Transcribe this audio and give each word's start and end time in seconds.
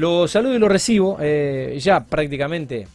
Lo 0.00 0.26
saludo 0.26 0.54
y 0.54 0.58
lo 0.58 0.66
recibo, 0.66 1.18
eh, 1.20 1.76
ya 1.78 2.02
prácticamente 2.02 2.88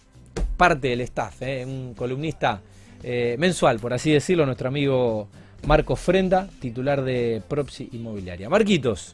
parte 0.57 0.87
del 0.87 1.01
staff, 1.01 1.39
eh, 1.43 1.63
un 1.63 1.93
columnista 1.93 2.59
eh, 3.03 3.35
mensual, 3.37 3.77
por 3.79 3.93
así 3.93 4.09
decirlo, 4.11 4.43
nuestro 4.47 4.69
amigo 4.69 5.27
Marcos 5.67 5.99
Frenda, 5.99 6.49
titular 6.59 7.03
de 7.03 7.43
Propsi 7.47 7.89
Inmobiliaria. 7.91 8.49
Marquitos, 8.49 9.13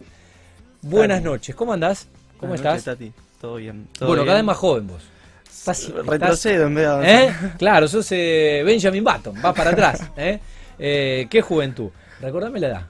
buenas 0.82 1.18
Tati. 1.18 1.26
noches, 1.26 1.54
¿cómo 1.54 1.74
andás? 1.74 2.08
¿Cómo 2.38 2.54
Buenas 2.54 2.78
estás? 2.78 2.98
noches, 2.98 3.12
Tati. 3.14 3.24
Todo 3.42 3.56
bien. 3.58 3.88
todo 3.92 4.08
Bueno, 4.08 4.22
bien. 4.24 4.28
cada 4.28 4.38
vez 4.38 4.46
más 4.46 4.58
joven 4.58 4.88
vos. 4.88 5.04
Estás- 5.50 5.82
estás- 5.84 6.06
Retrocedo 6.08 6.68
en 6.68 6.76
vez 6.76 6.88
de. 6.88 7.24
¿Eh? 7.26 7.34
Claro, 7.58 7.90
sos 7.90 8.10
Benjamin 8.10 9.04
Button, 9.04 9.42
vas 9.42 9.54
para 9.54 9.72
atrás. 9.72 10.00
¿Qué 10.78 11.42
juventud? 11.46 11.90
Recordame 12.22 12.58
la 12.62 12.68
edad. 12.70 12.86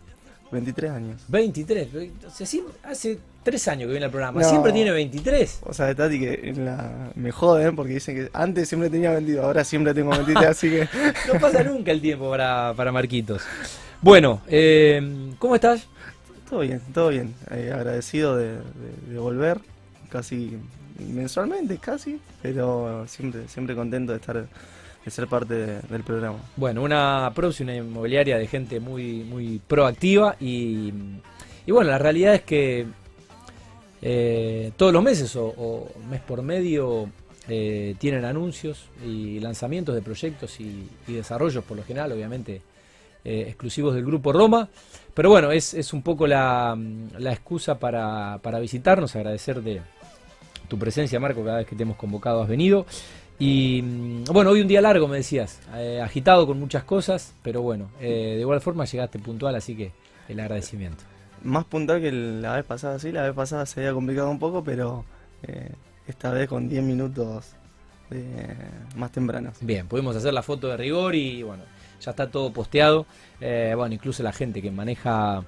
23 0.52 0.92
años. 0.92 1.22
23. 1.28 1.88
O 2.28 2.30
sea, 2.30 2.46
siempre- 2.46 2.74
hace 2.84 3.18
tres 3.44 3.68
años 3.68 3.86
que 3.88 3.92
viene 3.92 4.06
al 4.06 4.12
programa. 4.12 4.42
No. 4.42 4.48
Siempre 4.50 4.72
tiene 4.74 4.92
23. 4.92 5.60
O 5.64 5.74
sea, 5.74 5.94
Tati, 5.96 6.20
que 6.20 6.50
en 6.50 6.66
la... 6.66 7.12
me 7.16 7.32
joden 7.32 7.76
porque 7.76 7.94
dicen 7.94 8.16
que 8.16 8.30
antes 8.34 8.68
siempre 8.70 8.90
tenía 8.90 9.12
22, 9.12 9.44
ahora 9.46 9.64
siempre 9.64 9.94
tengo 9.94 10.12
23, 10.12 10.46
así 10.48 10.70
que. 10.70 10.88
No 11.34 11.40
pasa 11.40 11.64
nunca 11.64 11.92
el 11.92 12.02
tiempo 12.02 12.30
para, 12.30 12.74
para 12.76 12.92
Marquitos. 12.92 13.42
Bueno, 14.02 14.42
eh, 14.48 15.32
¿cómo 15.40 15.56
estás? 15.56 15.88
Todo 16.50 16.60
bien, 16.62 16.82
todo 16.94 17.10
bien. 17.10 17.34
Eh, 17.52 17.72
agradecido 17.74 18.36
de, 18.36 18.48
de- 18.56 19.14
de 19.14 19.18
volver, 19.20 19.60
casi 20.10 20.58
mensualmente, 21.00 21.78
casi, 21.78 22.20
pero 22.42 23.06
siempre, 23.08 23.48
siempre 23.48 23.74
contento 23.76 24.12
de 24.12 24.18
estar, 24.20 24.46
de 25.04 25.12
ser 25.12 25.28
parte 25.28 25.54
de- 25.56 25.80
del 25.82 26.04
programa. 26.04 26.38
Bueno, 26.56 26.84
una 26.84 27.32
Proxy, 27.34 27.64
una 27.64 27.76
inmobiliaria 27.76 28.38
de 28.38 28.48
gente 28.48 28.80
muy, 28.80 29.24
muy 29.24 29.60
proactiva 29.68 30.36
y, 30.40 30.94
y 31.66 31.72
bueno, 31.72 31.90
la 31.90 31.98
realidad 31.98 32.36
es 32.36 32.42
que 32.44 32.86
eh, 34.02 34.72
todos 34.78 34.94
los 34.94 35.04
meses 35.04 35.36
o, 35.36 35.46
o 35.46 35.92
mes 36.10 36.22
por 36.22 36.42
medio 36.42 37.10
eh, 37.48 37.96
tienen 38.00 38.26
anuncios 38.26 38.86
y 39.06 39.40
lanzamientos 39.40 39.96
de 39.96 40.02
proyectos 40.02 40.60
y, 40.60 40.88
y 41.08 41.14
desarrollos, 41.14 41.64
por 41.64 41.78
lo 41.78 41.84
general, 41.84 42.12
obviamente, 42.12 42.62
eh, 43.24 43.46
exclusivos 43.48 43.94
del 43.94 44.06
Grupo 44.06 44.32
Roma. 44.34 44.70
Pero 45.14 45.30
bueno, 45.30 45.52
es, 45.52 45.74
es 45.74 45.94
un 45.94 46.02
poco 46.02 46.26
la, 46.28 46.78
la 47.18 47.34
excusa 47.34 47.78
para, 47.78 48.40
para 48.42 48.60
visitarnos, 48.60 49.16
agradecer 49.16 49.62
de 49.62 49.82
tu 50.68 50.80
presencia, 50.80 51.20
Marco, 51.20 51.44
cada 51.44 51.58
vez 51.58 51.68
que 51.68 51.76
te 51.76 51.84
hemos 51.84 51.98
convocado 51.98 52.42
has 52.42 52.48
venido. 52.48 52.86
Y 53.42 53.82
mm, 53.82 54.26
bueno, 54.26 54.52
hoy 54.52 54.62
un 54.62 54.68
día 54.68 54.82
largo, 54.82 55.08
me 55.08 55.18
decías, 55.18 55.60
eh, 55.74 56.00
agitado 56.00 56.46
con 56.46 56.60
muchas 56.60 56.84
cosas, 56.84 57.34
pero 57.42 57.64
bueno, 57.64 57.90
eh, 58.00 58.34
de 58.36 58.40
igual 58.40 58.62
forma 58.62 58.86
llegaste 58.86 59.18
puntual, 59.18 59.56
así 59.56 59.76
que 59.76 59.92
el 60.30 60.40
agradecimiento. 60.40 61.04
Más 61.44 61.66
puntual 61.66 62.02
que 62.02 62.12
la 62.12 62.58
vez 62.58 62.66
pasada, 62.66 63.00
sí, 63.00 63.12
la 63.12 63.24
vez 63.24 63.34
pasada 63.34 63.66
se 63.66 63.80
había 63.80 63.94
complicado 63.94 64.30
un 64.30 64.38
poco, 64.38 64.64
pero 64.64 65.06
eh, 65.42 65.72
esta 66.06 66.30
vez 66.30 66.48
con 66.48 66.70
10 66.70 66.84
minutos 66.84 67.54
más 68.98 69.12
tempranos. 69.12 69.56
Bien, 69.62 69.88
pudimos 69.88 70.16
hacer 70.16 70.34
la 70.34 70.44
foto 70.44 70.68
de 70.68 70.76
rigor 70.78 71.16
y 71.16 71.42
bueno, 71.44 71.64
ya 72.00 72.12
está 72.12 72.30
todo 72.30 72.52
posteado. 72.52 73.06
Bueno, 73.40 73.94
incluso 73.94 74.22
la 74.22 74.34
gente 74.34 74.62
que 74.62 74.70
maneja 74.70 75.46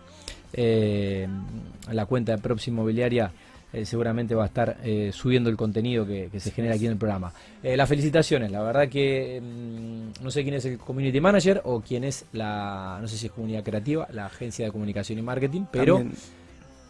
la 0.56 2.06
cuenta 2.06 2.32
de 2.32 2.38
Props 2.38 2.70
Inmobiliaria 2.70 3.34
eh, 3.74 3.86
seguramente 3.86 4.36
va 4.36 4.44
a 4.44 4.48
estar 4.48 4.78
eh, 4.84 5.10
subiendo 5.12 5.50
el 5.50 5.58
contenido 5.58 6.06
que, 6.06 6.30
que 6.32 6.40
se 6.40 6.52
genera 6.52 6.76
aquí 6.76 6.86
en 6.86 6.92
el 6.94 6.98
programa. 6.98 7.34
Eh, 7.64 7.76
las 7.76 7.90
felicitaciones, 7.90 8.52
la 8.52 8.62
verdad 8.62 8.88
que 8.88 9.42
mm, 9.42 10.24
no 10.24 10.32
sé 10.32 10.44
quién 10.44 10.54
es 10.56 10.66
el 10.66 10.78
community 10.78 11.20
manager 11.20 11.62
o 11.66 11.82
quién 11.82 12.04
es 12.04 12.26
la, 12.34 13.00
no 13.02 13.08
sé 13.08 13.18
si 13.18 13.26
es 13.26 13.32
comunidad 13.32 13.64
creativa, 13.64 14.08
la 14.14 14.28
agencia 14.28 14.66
de 14.66 14.72
comunicación 14.72 15.18
y 15.20 15.22
marketing, 15.24 15.64
pero 15.72 15.96
También, 15.98 16.16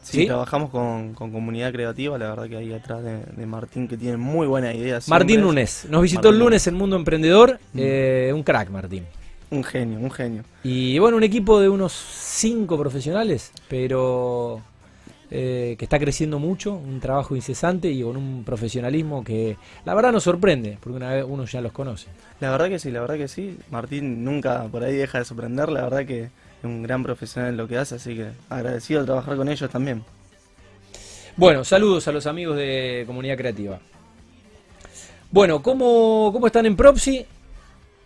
sí, 0.04 0.17
¿Sí? 0.22 0.26
trabajamos 0.28 0.70
con, 0.70 1.14
con 1.14 1.31
comunidad 1.31 1.72
creativa, 1.72 2.17
la 2.17 2.30
verdad 2.30 2.50
que 2.50 2.58
ahí 2.58 2.73
atrás 2.73 3.02
de, 3.04 3.23
de 3.23 3.45
Martín 3.45 3.88
que 3.88 3.95
tiene 3.98 4.17
muy 4.17 4.45
buena 4.45 4.73
idea. 4.73 5.00
Martín. 5.08 5.42
Núñez 5.42 5.86
nos 5.89 6.02
visitó 6.02 6.23
Martín 6.23 6.34
el 6.34 6.39
lunes 6.39 6.67
en 6.67 6.73
Mundo 6.76 6.95
Emprendedor, 6.98 7.59
Mm. 7.73 8.36
un 8.36 8.44
crack 8.44 8.70
Martín. 8.70 9.06
Un 9.52 9.64
genio, 9.64 10.00
un 10.00 10.09
genio. 10.09 10.43
Y 10.64 10.98
bueno, 10.98 11.16
un 11.17 11.23
equipo 11.23 11.60
de 11.61 11.70
unos 11.70 11.93
cinco 11.93 12.76
profesionales, 12.77 13.52
pero 13.70 14.61
eh, 15.36 15.76
que 15.80 15.86
está 15.86 15.98
creciendo 15.98 16.38
mucho, 16.38 16.76
un 16.76 16.99
trabajo 16.99 17.36
incesante 17.36 17.89
y 17.89 18.04
con 18.04 18.17
un 18.17 18.44
profesionalismo 18.44 19.23
que 19.23 19.58
la 19.83 19.95
verdad 19.95 20.11
nos 20.11 20.26
sorprende, 20.26 20.77
porque 20.80 20.98
una 20.98 21.11
vez 21.11 21.26
uno 21.27 21.45
ya 21.45 21.60
los 21.60 21.71
conoce. 21.71 22.05
La 22.39 22.52
verdad 22.52 22.70
que 22.70 22.77
sí, 22.77 22.92
la 22.92 23.02
verdad 23.02 23.16
que 23.16 23.27
sí. 23.27 23.58
Martín 23.72 24.23
nunca 24.23 24.67
por 24.72 24.83
ahí 24.83 24.95
deja 24.95 25.17
de 25.17 25.26
sorprender, 25.26 25.70
la 25.70 25.82
verdad 25.82 26.05
que 26.05 26.26
es 26.26 26.30
un 26.61 26.83
gran 26.83 27.02
profesional 27.02 27.49
en 27.49 27.58
lo 27.58 27.67
que 27.67 27.80
hace, 27.80 27.95
así 27.95 28.16
que 28.16 28.27
agradecido 28.48 28.99
de 28.99 29.08
trabajar 29.08 29.36
con 29.36 29.49
ellos 29.49 29.72
también. 29.72 30.04
Bueno, 31.36 31.64
saludos 31.64 32.08
a 32.08 32.11
los 32.11 32.27
amigos 32.27 32.55
de 32.55 33.04
Comunidad 33.08 33.36
Creativa. 33.36 33.80
Bueno, 35.32 35.64
¿cómo, 35.64 36.30
cómo 36.32 36.45
están 36.45 36.67
en 36.67 36.76
Propsi? 36.76 37.26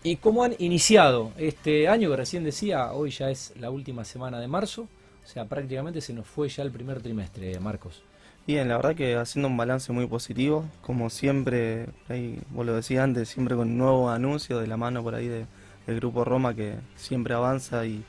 ¿Y 0.01 0.15
cómo 0.15 0.45
han 0.45 0.55
iniciado 0.59 1.33
este 1.37 1.89
año 1.89 2.09
que 2.09 2.15
recién 2.15 2.45
decía? 2.45 2.93
Hoy 2.93 3.11
ya 3.11 3.29
es 3.29 3.51
la 3.59 3.69
última 3.69 4.05
semana 4.05 4.39
de 4.39 4.47
marzo, 4.47 4.87
o 5.27 5.29
sea, 5.29 5.43
prácticamente 5.43 5.99
se 5.99 6.13
nos 6.13 6.25
fue 6.25 6.47
ya 6.47 6.63
el 6.63 6.71
primer 6.71 7.01
trimestre, 7.01 7.59
Marcos. 7.59 8.01
Bien, 8.47 8.69
la 8.69 8.77
verdad 8.77 8.95
que 8.95 9.17
haciendo 9.17 9.49
un 9.49 9.57
balance 9.57 9.91
muy 9.91 10.07
positivo, 10.07 10.63
como 10.81 11.09
siempre, 11.09 11.87
ahí 12.07 12.39
vos 12.51 12.65
lo 12.65 12.73
decías 12.73 13.03
antes, 13.03 13.27
siempre 13.27 13.57
con 13.57 13.67
un 13.67 13.77
nuevo 13.77 14.09
anuncio 14.09 14.57
de 14.59 14.67
la 14.67 14.77
mano 14.77 15.03
por 15.03 15.15
ahí 15.15 15.27
de- 15.27 15.45
del 15.85 15.97
Grupo 15.97 16.23
Roma 16.23 16.53
que 16.53 16.75
siempre 16.95 17.33
avanza 17.33 17.85
y, 17.85 18.05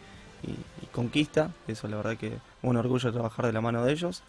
conquista, 0.93 1.51
eso 1.67 1.89
la 1.89 1.97
verdad 1.97 2.17
que 2.17 2.33
un 2.63 2.77
orgullo 2.77 3.13
trabajar 3.13 3.47
de 3.47 3.53
la 3.53 3.61
mano 3.61 3.85
de 3.85 3.93
ellos. 3.93 4.23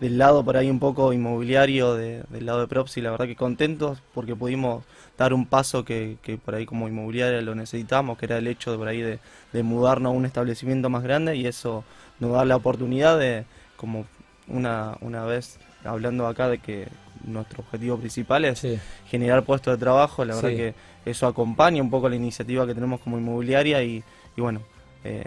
Del 0.00 0.18
lado 0.18 0.44
por 0.44 0.56
ahí 0.56 0.68
un 0.68 0.80
poco 0.80 1.12
inmobiliario, 1.12 1.94
de- 1.94 2.24
del 2.28 2.46
lado 2.46 2.60
de 2.60 2.66
Propsi, 2.66 3.00
la 3.00 3.12
verdad 3.12 3.26
que 3.26 3.36
contentos 3.36 4.02
porque 4.14 4.34
pudimos 4.34 4.82
dar 5.16 5.32
un 5.32 5.46
paso 5.46 5.84
que, 5.84 6.16
por 6.44 6.56
ahí 6.56 6.66
como 6.66 6.88
inmobiliaria 6.88 7.40
lo 7.40 7.54
necesitamos, 7.54 8.18
que 8.18 8.26
era 8.26 8.38
el 8.38 8.48
hecho 8.48 8.72
de 8.72 8.78
por 8.78 8.88
ahí 8.88 9.00
de 9.00 9.62
mudarnos 9.62 10.10
a 10.10 10.16
un 10.16 10.26
establecimiento 10.26 10.90
más 10.90 11.04
grande 11.04 11.36
y 11.36 11.46
eso 11.46 11.84
nos 12.22 12.32
da 12.32 12.44
la 12.44 12.56
oportunidad 12.56 13.18
de, 13.18 13.44
como 13.76 14.06
una, 14.48 14.96
una 15.00 15.24
vez 15.24 15.58
hablando 15.84 16.26
acá 16.26 16.48
de 16.48 16.58
que 16.58 16.86
nuestro 17.24 17.62
objetivo 17.62 17.96
principal 17.98 18.44
es 18.44 18.58
Sí. 18.60 18.78
generar 19.08 19.42
puestos 19.44 19.74
de 19.74 19.78
trabajo, 19.78 20.24
la 20.24 20.34
verdad 20.34 20.50
Sí. 20.50 20.56
que 20.56 20.74
eso 21.04 21.26
acompaña 21.26 21.82
un 21.82 21.90
poco 21.90 22.08
la 22.08 22.16
iniciativa 22.16 22.66
que 22.66 22.74
tenemos 22.74 23.00
como 23.00 23.18
inmobiliaria 23.18 23.82
y, 23.82 24.02
y 24.36 24.40
bueno, 24.40 24.60
eh, 25.04 25.22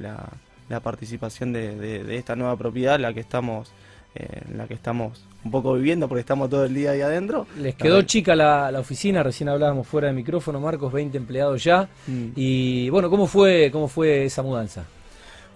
la, 0.00 0.28
la 0.68 0.80
participación 0.80 1.52
de, 1.52 1.76
de- 1.76 2.04
de 2.04 2.16
esta 2.16 2.36
nueva 2.36 2.56
propiedad, 2.56 2.98
la 3.00 3.12
que 3.12 3.20
estamos 3.20 3.70
eh, 4.14 4.42
en 4.50 4.58
la 4.58 4.66
que 4.68 4.74
estamos 4.74 5.24
un 5.44 5.50
poco 5.50 5.72
viviendo 5.74 6.06
porque 6.06 6.20
estamos 6.20 6.50
todo 6.50 6.64
el 6.66 6.74
día 6.74 6.90
ahí 6.92 7.00
adentro. 7.00 7.46
Les 7.58 7.74
quedó 7.74 8.02
chica 8.02 8.36
la, 8.36 8.70
la 8.70 8.80
oficina, 8.80 9.22
recién 9.22 9.48
hablábamos 9.48 9.86
fuera 9.88 10.08
de 10.08 10.12
micrófono, 10.12 10.60
Marcos, 10.60 10.92
20 10.92 11.16
empleados 11.16 11.64
ya. 11.64 11.88
Mm. 12.06 12.26
Y 12.36 12.90
bueno, 12.90 13.08
¿cómo 13.10 13.26
fue, 13.26 13.70
cómo 13.72 13.88
fue 13.88 14.26
esa 14.26 14.42
mudanza? 14.42 14.84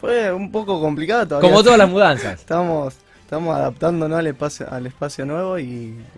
Fue 0.01 0.33
un 0.33 0.51
poco 0.53 0.81
complicado 0.81 1.27
todavía. 1.27 1.49
Como 1.51 1.62
todas 1.65 1.79
las 1.79 1.89
mudanzas. 1.91 2.34
Estamos, 2.41 2.95
estamos 3.23 3.57
adaptándonos 3.57 4.19
al 4.19 4.27
espacio, 4.27 4.71
al 4.71 4.87
espacio 4.87 5.25
nuevo 5.27 5.59
y, 5.59 5.65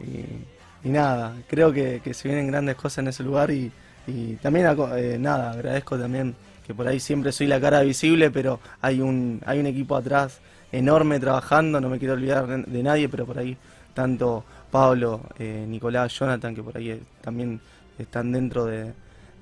y- 0.04 0.44
y 0.84 0.88
nada, 0.90 1.34
creo 1.48 1.72
que, 1.72 2.00
que 2.02 2.14
se 2.14 2.28
vienen 2.28 2.46
grandes 2.46 2.76
cosas 2.76 2.98
en 2.98 3.08
ese 3.08 3.22
lugar 3.24 3.50
y, 3.50 3.70
y 4.06 4.34
también 4.36 4.66
eh, 4.96 5.16
nada, 5.18 5.50
agradezco 5.50 5.98
también 5.98 6.36
que 6.64 6.72
por 6.72 6.86
ahí 6.86 7.00
siempre 7.00 7.32
soy 7.32 7.46
la 7.48 7.60
cara 7.60 7.80
visible, 7.80 8.30
pero 8.30 8.60
hay 8.80 9.00
un, 9.00 9.40
hay 9.44 9.58
un 9.58 9.66
equipo 9.66 9.96
atrás 9.96 10.38
enorme 10.70 11.18
trabajando, 11.18 11.80
no 11.80 11.88
me 11.88 11.98
quiero 11.98 12.14
olvidar 12.14 12.46
de, 12.46 12.82
nadie, 12.82 13.08
pero 13.08 13.26
por 13.26 13.38
ahí 13.38 13.56
tanto 13.94 14.44
Pablo, 14.70 15.22
eh, 15.38 15.64
Nicolás, 15.66 16.12
Jonathan, 16.16 16.54
que 16.54 16.62
por 16.62 16.76
ahí 16.76 16.90
eh, 16.90 17.00
también 17.22 17.60
están 17.98 18.30
dentro 18.30 18.64
de, 18.66 18.92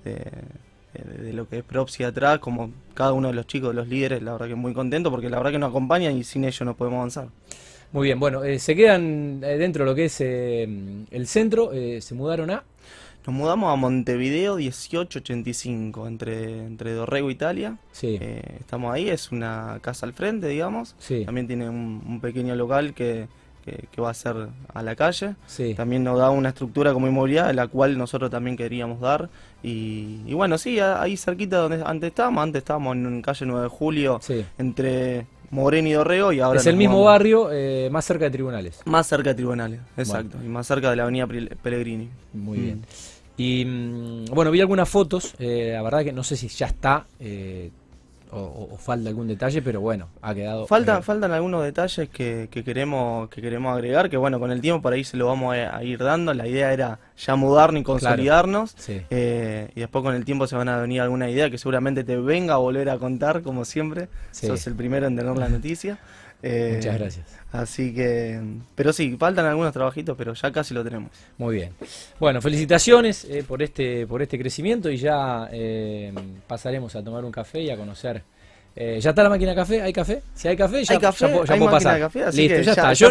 de- 0.04 0.30
de- 1.04 1.32
lo 1.32 1.48
que 1.48 1.58
es 1.58 1.64
Propsi 1.64 2.04
atrás, 2.04 2.38
como 2.38 2.70
cada 2.94 3.12
uno 3.12 3.28
de 3.28 3.34
los 3.34 3.46
chicos, 3.46 3.74
los 3.74 3.88
líderes, 3.88 4.22
la 4.22 4.32
verdad 4.32 4.48
que 4.48 4.54
muy 4.54 4.72
contento 4.72 5.10
porque 5.10 5.28
la 5.30 5.36
verdad 5.38 5.52
que 5.52 5.58
nos 5.58 5.70
acompañan 5.70 6.16
y 6.16 6.24
sin 6.24 6.44
ellos 6.44 6.62
no 6.62 6.74
podemos 6.76 6.98
avanzar. 6.98 7.28
Muy 7.92 8.06
bien, 8.08 8.18
bueno, 8.18 8.42
eh, 8.44 8.58
se 8.58 8.74
quedan 8.74 9.40
eh, 9.44 9.56
dentro 9.58 9.84
de 9.84 9.90
lo 9.90 9.94
que 9.94 10.06
es 10.06 10.20
eh, 10.20 10.68
el 11.10 11.26
centro, 11.26 11.72
eh, 11.72 12.00
se 12.00 12.14
mudaron 12.14 12.50
a... 12.50 12.64
Nos 13.26 13.34
mudamos 13.34 13.72
a 13.72 13.76
Montevideo 13.76 14.54
1885, 14.56 16.06
entre, 16.06 16.64
entre 16.64 16.92
Dorrego, 16.92 17.28
Italia. 17.30 17.76
Sí, 17.90 18.18
estamos 18.60 18.94
ahí, 18.94 19.08
es 19.08 19.32
una 19.32 19.78
casa 19.82 20.06
al 20.06 20.12
frente, 20.12 20.46
digamos. 20.46 20.94
sí, 21.00 21.24
También 21.24 21.48
tiene 21.48 21.68
un, 21.68 22.02
un 22.06 22.20
pequeño 22.20 22.54
local 22.54 22.94
que, 22.94 23.26
que- 23.66 23.88
que 23.90 24.00
va 24.00 24.10
a 24.10 24.14
ser 24.14 24.36
a 24.72 24.82
la 24.82 24.94
calle. 24.96 25.34
sí. 25.46 25.74
También 25.74 26.02
nos 26.04 26.18
da 26.18 26.30
una 26.30 26.48
estructura 26.50 26.92
como 26.94 27.06
inmobiliaria, 27.08 27.52
la 27.52 27.66
cual 27.66 27.98
nosotros 27.98 28.30
también 28.30 28.56
queríamos 28.56 29.00
dar. 29.00 29.28
Y, 29.62 30.20
y 30.26 30.32
bueno, 30.34 30.56
sí, 30.56 30.78
ahí 30.80 31.16
cerquita 31.18 31.58
donde 31.58 31.82
antes 31.84 32.08
estábamos. 32.08 32.42
Antes 32.44 32.60
estábamos 32.60 32.96
en 32.96 33.20
calle 33.22 33.44
9 33.46 33.62
de 33.64 33.68
Julio, 33.68 34.18
sí. 34.22 34.44
entre 34.56 35.26
Moreno 35.50 35.88
y 35.88 35.92
Dorrego. 35.92 36.32
Y 36.32 36.40
ahora 36.40 36.60
Es 36.60 36.66
el 36.66 36.76
mismo 36.76 37.02
barrio, 37.04 37.48
eh, 37.52 37.88
más 37.90 38.04
cerca 38.04 38.24
de 38.26 38.30
tribunales. 38.30 38.80
Más 38.84 39.06
cerca 39.06 39.30
de 39.30 39.34
tribunales, 39.34 39.80
exacto. 39.96 40.38
Y 40.44 40.48
más 40.48 40.66
cerca 40.66 40.88
de 40.90 40.96
la 40.96 41.02
avenida 41.02 41.26
Pellegrini. 41.26 42.08
Muy 42.32 42.58
Mm. 42.58 42.62
bien. 42.62 42.82
Y 43.38 43.64
mm, 43.66 44.24
bueno, 44.34 44.50
vi 44.50 44.60
algunas 44.60 44.88
fotos, 44.88 45.34
eh, 45.38 45.72
la 45.74 45.82
verdad 45.82 46.04
que 46.04 46.12
no 46.12 46.22
sé 46.24 46.36
si 46.36 46.48
ya 46.48 46.66
está 46.66 47.06
eh, 47.20 47.70
o, 48.38 48.76
falta 48.76 49.08
algún 49.08 49.28
detalle, 49.28 49.62
pero 49.62 49.80
bueno, 49.80 50.08
ha 50.22 50.34
quedado. 50.34 50.66
Falta, 50.66 51.02
Faltan 51.02 51.32
algunos 51.32 51.64
detalles 51.64 52.08
que, 52.08 52.48
queremos, 52.50 53.28
que 53.28 53.40
queremos 53.40 53.74
agregar, 53.74 54.10
que 54.10 54.16
bueno, 54.16 54.38
con 54.38 54.50
el 54.50 54.60
tiempo 54.60 54.82
por 54.82 54.92
ahí 54.92 55.04
se 55.04 55.16
lo 55.16 55.26
vamos 55.26 55.54
a, 55.54 55.82
ir 55.82 55.98
dando. 55.98 56.34
La 56.34 56.46
idea 56.46 56.72
era 56.72 56.98
ya 57.16 57.36
mudarnos 57.36 57.80
y 57.80 57.84
consolidarnos. 57.84 58.74
Eh, 58.88 59.70
y 59.74 59.80
después 59.80 60.02
con 60.02 60.14
el 60.14 60.24
tiempo 60.24 60.46
se 60.46 60.56
van 60.56 60.68
a 60.68 60.80
venir 60.80 61.00
alguna 61.00 61.30
idea 61.30 61.50
que 61.50 61.58
seguramente 61.58 62.04
te 62.04 62.16
venga 62.16 62.54
a 62.54 62.58
volver 62.58 62.90
a 62.90 62.98
contar, 62.98 63.42
como 63.42 63.64
siempre. 63.64 64.08
Sos 64.30 64.66
el 64.66 64.74
primero 64.74 65.06
en 65.06 65.16
tener 65.16 65.36
la 65.36 65.48
noticia. 65.48 65.98
Eh, 66.42 66.74
Muchas 66.76 66.98
gracias. 66.98 67.26
Así 67.52 67.94
que, 67.94 68.40
pero 68.74 68.92
sí, 68.92 69.16
faltan 69.18 69.46
algunos 69.46 69.72
trabajitos, 69.72 70.16
pero 70.16 70.34
ya 70.34 70.52
casi 70.52 70.74
lo 70.74 70.84
tenemos. 70.84 71.10
Muy 71.38 71.56
bien. 71.56 71.72
Bueno, 72.20 72.42
felicitaciones 72.42 73.24
eh, 73.24 73.44
por 73.46 73.62
este 73.62 74.06
por 74.06 74.20
este 74.20 74.38
crecimiento 74.38 74.90
y 74.90 74.98
ya 74.98 75.48
eh, 75.50 76.12
pasaremos 76.46 76.94
a 76.96 77.02
tomar 77.02 77.24
un 77.24 77.32
café 77.32 77.60
y 77.60 77.70
a 77.70 77.76
conocer 77.76 78.22
eh, 78.78 79.00
¿Ya 79.00 79.08
está 79.08 79.22
la 79.22 79.30
máquina 79.30 79.52
de 79.52 79.56
café? 79.56 79.80
¿Hay 79.80 79.90
café? 79.90 80.20
Si 80.34 80.48
hay 80.48 80.54
café, 80.54 80.84
ya, 80.84 81.00
puedo, 81.00 81.70
pasar. 81.70 82.10
Listo, 82.34 82.60
ya, 82.60 82.72
está. 82.72 82.92
Yo, 82.92 83.10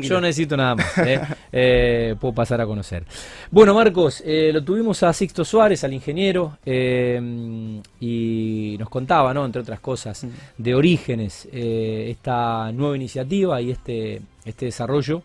yo, 0.00 0.20
necesito 0.20 0.56
nada 0.56 0.76
más. 0.76 0.98
¿eh? 0.98 1.20
Eh, 1.52 2.14
puedo 2.20 2.32
pasar 2.32 2.60
a 2.60 2.66
conocer. 2.66 3.02
Bueno, 3.50 3.74
Marcos, 3.74 4.22
lo 4.24 4.62
tuvimos 4.62 5.02
a 5.02 5.12
Sixto 5.12 5.44
Suárez, 5.44 5.82
al 5.82 5.92
ingeniero, 5.92 6.58
y 6.64 8.76
nos 8.78 8.88
contaba, 8.88 9.34
¿no? 9.34 9.44
entre 9.44 9.62
otras 9.62 9.80
cosas, 9.80 10.22
mm. 10.22 10.28
de 10.58 10.74
orígenes, 10.76 11.48
esta 11.52 12.70
nueva 12.70 12.94
iniciativa 12.94 13.60
y 13.60 13.72
este, 13.72 14.22
este 14.44 14.66
desarrollo 14.66 15.24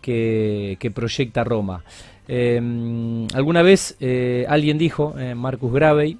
que, 0.00 0.78
que 0.80 0.90
proyecta 0.90 1.44
Roma. 1.44 1.84
alguna 2.26 3.60
vez 3.60 3.98
alguien 4.48 4.78
dijo, 4.78 5.14
Marcus 5.34 5.74
Gravey, 5.74 6.16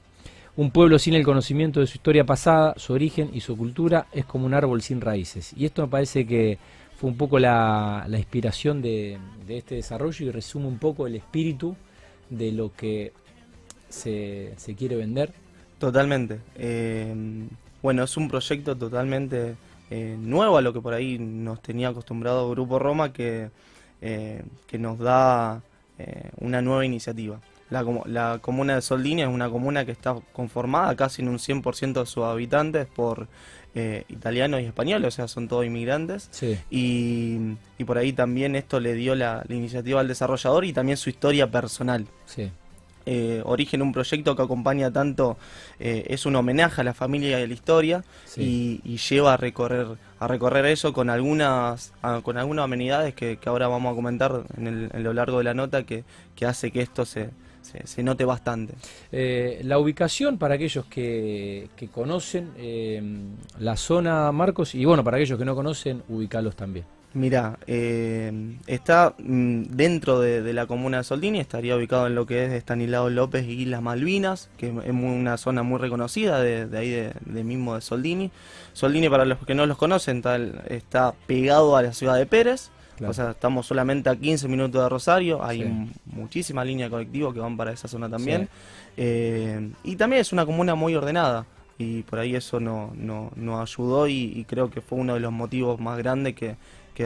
un 0.56 0.70
pueblo 0.70 0.98
sin 0.98 1.14
el 1.14 1.24
conocimiento 1.24 1.80
de 1.80 1.86
su 1.86 1.96
historia 1.96 2.24
pasada, 2.24 2.74
su 2.78 2.94
origen 2.94 3.30
y 3.32 3.40
su 3.40 3.56
cultura 3.56 4.06
es 4.12 4.24
como 4.24 4.46
un 4.46 4.54
árbol 4.54 4.80
sin 4.80 5.00
raíces. 5.00 5.52
Y 5.54 5.66
esto 5.66 5.82
me 5.82 5.88
parece 5.88 6.26
que 6.26 6.58
fue 6.96 7.10
un 7.10 7.16
poco 7.16 7.38
la, 7.38 8.06
inspiración 8.08 8.80
de, 8.80 9.18
este 9.48 9.74
desarrollo 9.76 10.26
y 10.26 10.30
resume 10.30 10.66
un 10.66 10.78
poco 10.78 11.06
el 11.06 11.14
espíritu 11.14 11.76
de 12.30 12.52
lo 12.52 12.72
que 12.72 13.12
se, 13.90 14.54
quiere 14.78 14.96
vender. 14.96 15.32
Totalmente. 15.78 16.40
Eh, 16.56 17.14
bueno, 17.82 18.04
es 18.04 18.16
un 18.16 18.28
proyecto 18.28 18.74
totalmente 18.74 19.56
eh, 19.90 20.16
nuevo 20.18 20.56
a 20.56 20.62
lo 20.62 20.72
que 20.72 20.80
por 20.80 20.94
ahí 20.94 21.18
nos 21.18 21.60
tenía 21.60 21.88
acostumbrado 21.88 22.50
Grupo 22.50 22.78
Roma 22.78 23.12
que, 23.12 23.50
eh, 24.00 24.42
que 24.66 24.78
nos 24.78 24.98
da 24.98 25.60
una 26.40 26.60
nueva 26.60 26.84
iniciativa. 26.84 27.40
La, 27.68 27.84
la 28.06 28.38
comuna 28.40 28.76
de 28.76 28.82
Soldini 28.82 29.22
es 29.22 29.28
una 29.28 29.50
comuna 29.50 29.84
que 29.84 29.92
está 29.92 30.16
conformada 30.32 30.94
casi 30.94 31.22
en 31.22 31.28
un 31.28 31.38
100% 31.38 32.00
de 32.00 32.06
sus 32.06 32.24
habitantes 32.24 32.86
por 32.86 33.26
eh, 33.78 34.04
italianos 34.08 34.62
y 34.62 34.64
españoles, 34.64 35.08
o 35.08 35.10
sea, 35.10 35.28
son 35.28 35.48
todos 35.48 35.66
inmigrantes. 35.66 36.30
Y, 36.70 37.56
por 37.84 37.98
ahí 37.98 38.14
también 38.14 38.56
esto 38.56 38.80
le 38.80 38.94
dio 38.94 39.14
la, 39.14 39.44
iniciativa 39.50 40.00
al 40.00 40.08
desarrollador 40.08 40.64
y 40.64 40.72
también 40.72 40.96
su 40.96 41.10
historia 41.10 41.50
personal. 41.50 42.06
Sí. 42.24 42.50
Eh, 43.04 43.42
origen 43.44 43.82
un 43.82 43.92
proyecto 43.92 44.34
que 44.34 44.42
acompaña 44.42 44.90
tanto, 44.90 45.36
eh, 45.78 46.06
es 46.08 46.24
un 46.24 46.36
homenaje 46.36 46.80
a 46.80 46.84
la 46.84 46.94
familia 46.94 47.38
y 47.38 47.42
a 47.42 47.46
la 47.46 47.52
historia 47.52 48.02
y, 48.34 48.80
lleva 48.96 49.34
a 49.34 49.36
recorrer 49.36 49.88
a 50.20 50.26
recorrer 50.26 50.64
eso 50.64 50.94
con 50.94 51.10
algunas 51.10 51.92
con 52.22 52.38
algunas 52.38 52.64
amenidades 52.64 53.14
que, 53.14 53.38
ahora 53.44 53.68
vamos 53.68 53.92
a 53.92 53.94
comentar 53.94 54.44
en, 54.56 54.66
el, 54.66 54.90
en 54.92 55.04
lo 55.04 55.12
largo 55.12 55.36
de 55.38 55.44
la 55.44 55.52
nota 55.52 55.84
que, 55.84 56.02
que 56.34 56.46
hace 56.46 56.70
que 56.72 56.80
esto 56.80 57.04
se, 57.04 57.28
se, 57.84 58.02
note 58.02 58.24
bastante. 58.24 58.74
Eh, 59.12 59.60
la 59.64 59.78
ubicación 59.78 60.38
para 60.38 60.54
aquellos 60.54 60.86
que, 60.86 61.68
conocen 61.92 62.50
eh, 62.56 63.02
la 63.58 63.76
zona, 63.76 64.30
Marcos, 64.32 64.74
y 64.74 64.84
bueno, 64.84 65.04
para 65.04 65.16
aquellos 65.16 65.38
que 65.38 65.44
no 65.44 65.54
conocen, 65.54 66.02
ubicarlos 66.08 66.56
también. 66.56 66.84
Mira, 67.16 67.58
eh, 67.66 68.30
está 68.66 69.14
mm, 69.18 69.62
dentro 69.70 70.20
de, 70.20 70.52
la 70.52 70.66
comuna 70.66 70.98
de 70.98 71.04
Soldini, 71.04 71.40
estaría 71.40 71.74
ubicado 71.74 72.06
en 72.08 72.14
lo 72.14 72.26
que 72.26 72.44
es 72.44 72.52
Estanislao 72.52 73.08
López 73.08 73.46
y 73.46 73.62
Islas 73.62 73.80
Malvinas, 73.80 74.50
que 74.58 74.66
es 74.66 74.90
una 74.90 75.38
zona 75.38 75.62
muy 75.62 75.78
reconocida 75.78 76.42
de, 76.42 76.68
ahí 76.76 76.90
de, 76.90 77.44
mismo 77.44 77.74
de 77.74 77.80
Soldini. 77.80 78.30
Soldini, 78.74 79.08
para 79.08 79.24
los 79.24 79.38
que 79.46 79.54
no 79.54 79.64
los 79.64 79.78
conocen, 79.78 80.22
está 80.68 81.14
pegado 81.26 81.78
a 81.78 81.82
la 81.82 81.94
ciudad 81.94 82.16
de 82.16 82.26
Pérez, 82.26 82.70
o 83.04 83.12
sea, 83.12 83.30
estamos 83.32 83.66
solamente 83.66 84.08
a 84.08 84.16
15 84.16 84.48
minutos 84.48 84.82
de 84.82 84.88
Rosario, 84.88 85.42
hay 85.44 85.90
muchísimas 86.06 86.66
líneas 86.66 86.88
de 86.88 86.90
colectivo 86.92 87.32
que 87.32 87.40
van 87.40 87.56
para 87.56 87.72
esa 87.72 87.88
zona 87.88 88.08
también. 88.08 88.48
Eh, 88.96 89.70
y 89.84 89.96
también 89.96 90.22
es 90.22 90.32
una 90.32 90.46
comuna 90.46 90.74
muy 90.74 90.94
ordenada 90.94 91.44
y 91.78 92.02
por 92.02 92.18
ahí 92.18 92.34
eso 92.34 92.58
nos 92.60 92.94
no, 92.94 93.60
ayudó 93.60 94.08
y, 94.08 94.44
creo 94.48 94.70
que 94.70 94.80
fue 94.80 94.98
uno 94.98 95.14
de 95.14 95.20
los 95.20 95.32
motivos 95.32 95.78
más 95.80 95.98
grandes 95.98 96.34
que, 96.34 96.56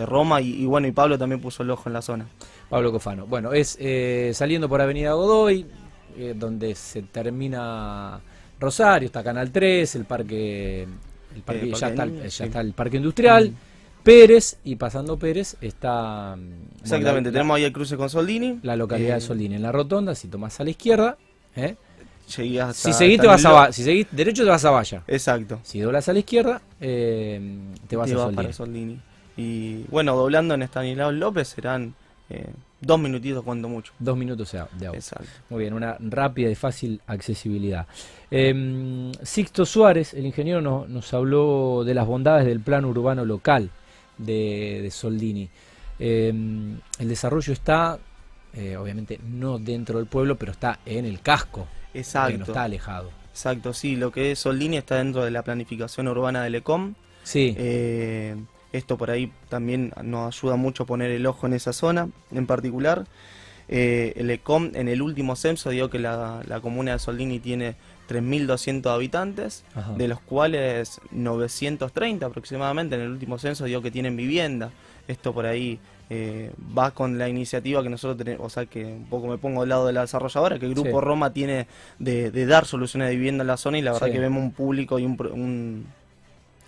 Roma 0.06 0.40
y, 0.40 0.64
bueno, 0.66 0.87
y 0.87 0.92
Pablo 0.92 1.19
también 1.19 1.40
puso 1.40 1.64
el 1.64 1.70
ojo 1.70 1.88
en 1.88 1.94
la 1.94 2.02
zona. 2.02 2.26
Pablo 2.69 2.93
Cofano. 2.93 3.26
Bueno, 3.26 3.52
es 3.52 3.76
eh, 3.81 4.31
saliendo 4.34 4.69
por 4.69 4.81
Avenida 4.81 5.14
Godoy, 5.14 5.66
eh, 6.16 6.34
donde 6.36 6.76
se 6.76 7.02
termina 7.02 8.20
Rosario, 8.60 9.06
está 9.06 9.25
Canal 9.25 9.50
3, 9.50 9.96
el 9.96 10.04
parque, 10.04 10.86
el 11.34 11.43
parque, 11.43 11.72
ya, 11.72 11.88
está, 11.88 12.06
ya 12.06 12.44
está 12.44 12.60
el 12.60 12.72
parque 12.72 12.98
industrial. 12.98 13.52
Pérez, 14.02 14.58
y 14.64 14.76
pasando 14.76 15.19
Pérez 15.19 15.56
está... 15.61 16.37
Mm, 16.37 16.82
Exactamente, 16.82 17.31
tenemos 17.31 17.56
ahí 17.56 17.64
el 17.64 17.73
cruce 17.73 17.97
con 17.97 18.08
Soldini. 18.08 18.58
La 18.62 18.76
localidad 18.76 19.14
de 19.14 19.19
eh, 19.19 19.20
Soldini, 19.20 19.56
en 19.56 19.62
la 19.62 19.73
rotonda, 19.73 20.14
si 20.14 20.29
tomas 20.29 20.58
a 20.61 20.64
la 20.64 20.70
izquierda, 20.70 21.19
¿eh? 21.56 21.76
hasta, 22.61 22.75
si 22.75 22.93
seguís, 22.93 23.20
te 23.20 23.26
vas 23.26 23.44
a, 23.44 23.73
si 23.73 23.82
seguís 23.82 24.06
derecho 24.12 24.44
te 24.44 24.50
vas 24.50 24.64
a 24.64 24.70
Valla. 24.70 25.02
Exacto. 25.08 25.61
Si 25.64 25.81
doblas 25.81 26.08
a 26.08 26.12
la 26.12 26.20
izquierda, 26.20 26.62
eh, 26.81 27.58
te 27.88 27.97
vas 27.97 28.11
a 28.11 28.14
Soldini. 28.14 28.37
Para 28.37 28.52
Soldini. 28.52 29.00
Y 29.37 29.82
bueno, 29.88 30.14
doblando 30.14 30.55
en 30.55 30.62
Estanislao 30.62 31.11
López 31.11 31.49
serán 31.49 31.94
dos 32.81 33.00
minutitos 33.00 33.43
cuando 33.43 33.69
mucho. 33.69 33.93
Dos 33.99 34.17
minutos 34.17 34.53
de 34.53 34.58
agua. 34.58 34.96
Exacto. 34.96 35.29
Muy 35.49 35.61
bien, 35.61 35.75
una 35.75 35.96
rápida 35.99 36.49
y 36.50 36.55
fácil 36.55 37.00
accesibilidad. 37.06 37.87
Em, 38.31 39.11
Sixto 39.23 39.67
Suárez, 39.67 40.14
el 40.14 40.25
ingeniero, 40.25 40.61
nos 40.61 41.14
habló 41.14 41.82
de 41.85 41.94
las 41.94 42.06
bondades 42.06 42.46
del 42.46 42.61
plan 42.61 42.85
urbano 42.85 43.25
local 43.25 43.70
de, 44.20 44.88
Soldini. 44.93 45.49
Em, 45.99 46.78
el 46.99 47.08
desarrollo 47.08 47.52
está, 47.52 47.99
eh, 48.55 48.76
obviamente, 48.76 49.20
no 49.22 49.58
dentro 49.58 49.99
del 49.99 50.06
pueblo, 50.06 50.37
pero 50.37 50.52
está 50.52 50.81
en 50.87 51.05
el 51.05 51.20
casco. 51.20 51.67
Exacto. 51.94 52.38
no 52.38 52.44
está 52.44 52.64
alejado. 52.64 53.11
Exacto, 53.31 53.72
sí. 53.72 53.96
Lo 53.96 54.12
que 54.12 54.32
es 54.32 54.38
Soldini 54.38 54.76
está 54.76 54.96
dentro 54.96 55.25
de 55.25 55.31
la 55.31 55.43
planificación 55.43 56.08
urbana 56.08 56.43
del 56.43 56.56
ECOM. 56.56 56.94
Sí. 57.22 57.55
Eh, 57.58 58.37
esto 58.72 58.96
por 58.96 59.11
ahí 59.11 59.32
también 59.49 59.93
nos 60.02 60.37
ayuda 60.37 60.56
mucho 60.56 60.84
a 60.84 60.87
poner 60.87 61.11
el 61.11 61.26
ojo 61.26 61.46
en 61.46 61.55
esa 61.55 61.72
zona 61.72 62.08
en 62.31 62.46
particular. 62.46 63.06
Eh, 63.69 64.15
el 64.17 64.31
ECOM 64.31 64.72
en 64.74 64.89
el 64.89 65.00
último 65.00 65.36
censo 65.36 65.70
dio 65.70 65.91
que 65.91 65.98
la, 65.98 66.43
la 66.46 66.60
comuna 66.60 66.93
de 66.93 66.98
Soldini 66.98 67.39
tiene 67.39 67.77
3.200 68.10 68.93
habitantes, 68.93 69.64
de 69.96 70.08
los 70.08 70.20
cuales 70.20 71.00
930 71.12 72.26
aproximadamente 72.26 72.96
en 72.96 73.02
el 73.02 73.10
último 73.10 73.38
censo 73.38 73.67
dio 73.67 73.81
que 73.82 73.93
tienen 73.93 74.17
vivienda. 74.17 74.70
Esto 75.06 75.32
por 75.32 75.46
ahí 75.46 75.79
eh, 76.08 76.50
va 76.76 76.90
con 76.90 77.19
la 77.19 77.29
iniciativa 77.29 77.84
que 77.84 77.88
nosotros 77.88 78.19
tenemos, 78.19 78.44
o 78.44 78.50
sea 78.50 78.67
que 78.67 78.84
un 78.84 79.06
poco 79.06 79.29
me 79.29 79.38
pongo 79.38 79.62
al 79.62 79.69
lado 79.69 79.86
de 79.86 79.93
la 79.93 80.00
desarrolladora, 80.00 80.58
que 80.58 80.67
el 80.67 80.74
Grupo 80.74 81.00
Roma 81.00 81.32
tiene 81.32 81.69
de, 82.00 82.31
dar 82.46 82.67
soluciones 82.67 83.10
de 83.10 83.14
vivienda 83.14 83.43
en 83.43 83.46
la 83.46 83.56
zona 83.56 83.79
y 83.79 83.82
la 83.82 83.93
verdad 83.93 84.10
que 84.10 84.19
vemos 84.19 84.43
un 84.43 84.50
público 84.50 84.98
y 84.98 85.05
un... 85.05 85.86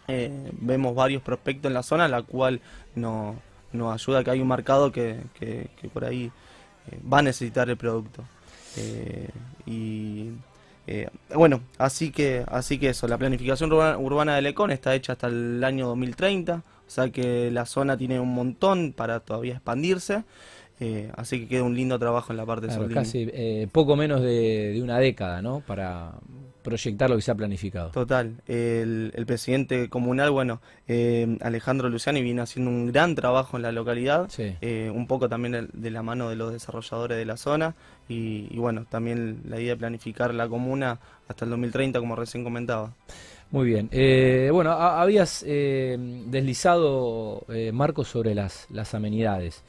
Eh, 0.09 0.51
vemos 0.61 0.95
varios 0.95 1.23
prospectos 1.23 1.71
en 1.71 1.75
la 1.75 1.83
zona, 1.83 2.07
la 2.07 2.23
cual 2.23 2.61
nos 2.95 3.35
ayuda 3.73 4.21
a 4.21 4.25
que 4.25 4.31
hay 4.31 4.41
un 4.41 4.49
mercado 4.49 4.93
que, 4.93 5.19
que, 5.35 5.89
por 5.93 6.05
ahí 6.05 6.31
eh, 6.91 7.01
va 7.13 7.19
a 7.19 7.23
necesitar 7.23 7.69
el 7.69 7.77
producto. 7.77 8.23
y 9.67 10.31
eh, 10.87 11.09
bueno, 11.35 11.61
así 11.79 12.11
que, 12.11 12.45
así 12.49 12.79
que 12.79 12.91
eso, 12.91 13.07
la 13.07 13.19
planificación 13.19 13.73
urbana, 13.73 14.35
de 14.35 14.43
Lecón 14.43 14.71
está 14.71 14.95
hecha 14.95 15.13
hasta 15.13 15.29
el 15.29 15.63
año 15.63 15.87
2030, 15.89 16.57
o 16.57 16.91
sea 16.91 17.11
que 17.11 17.51
la 17.51 17.67
zona 17.67 17.97
tiene 17.97 18.19
un 18.21 18.35
montón 18.35 18.93
para 18.93 19.21
todavía 19.21 19.55
expandirse. 19.55 20.25
Eh, 20.81 21.13
así 21.17 21.41
que 21.41 21.49
queda 21.49 21.63
un 21.63 21.77
lindo 21.77 21.97
trabajo 21.97 22.33
en 22.33 22.39
la 22.39 22.47
parte 22.47 22.67
claro, 22.67 22.89
Casi 22.93 23.31
eh, 23.33 23.69
poco 23.71 23.95
menos 23.95 24.21
de, 24.21 24.73
de, 24.73 24.83
una 24.83 24.99
década, 24.99 25.41
¿no? 25.41 25.61
Para, 25.61 26.15
proyectar 26.63 27.11
lo 27.11 27.17
que 27.17 27.23
se 27.23 27.31
ha 27.31 27.35
planificado. 27.35 27.91
Total. 27.91 28.35
El, 28.47 29.13
presidente 29.27 29.89
comunal, 29.89 30.31
bueno, 30.31 30.61
eh, 30.89 31.39
Alejandro 31.41 31.89
Luciani 31.89 32.23
viene 32.23 32.43
haciendo 32.43 32.71
un 32.71 32.93
gran 32.93 33.15
trabajo 33.15 33.57
en 33.57 33.63
la 33.63 33.73
localidad, 33.73 34.29
eh, 34.39 34.91
un 34.95 35.07
poco 35.07 35.29
también 35.29 35.69
de 35.73 35.91
la 35.91 36.03
mano 36.03 36.29
de 36.29 36.37
los 36.37 36.53
desarrolladores 36.53 37.19
de 37.19 37.25
la 37.25 37.37
zona 37.37 37.75
y, 38.09 38.57
bueno, 38.57 38.87
también 38.89 39.43
la 39.49 39.61
idea 39.61 39.75
de 39.75 39.79
planificar 39.79 40.35
la 40.35 40.49
comuna 40.49 40.99
hasta 41.29 41.45
el 41.45 41.51
2030, 41.51 42.01
como 42.01 42.17
recién 42.17 42.45
comentaba. 42.45 42.93
Muy 43.51 43.67
bien. 43.67 43.89
Eh, 43.93 44.49
bueno, 44.53 44.73
habías 44.73 45.45
deslizado, 45.45 47.45
Marcos, 47.73 48.09
sobre 48.09 48.35
las, 48.35 48.67
las 48.71 48.95
amenidades. 48.95 49.63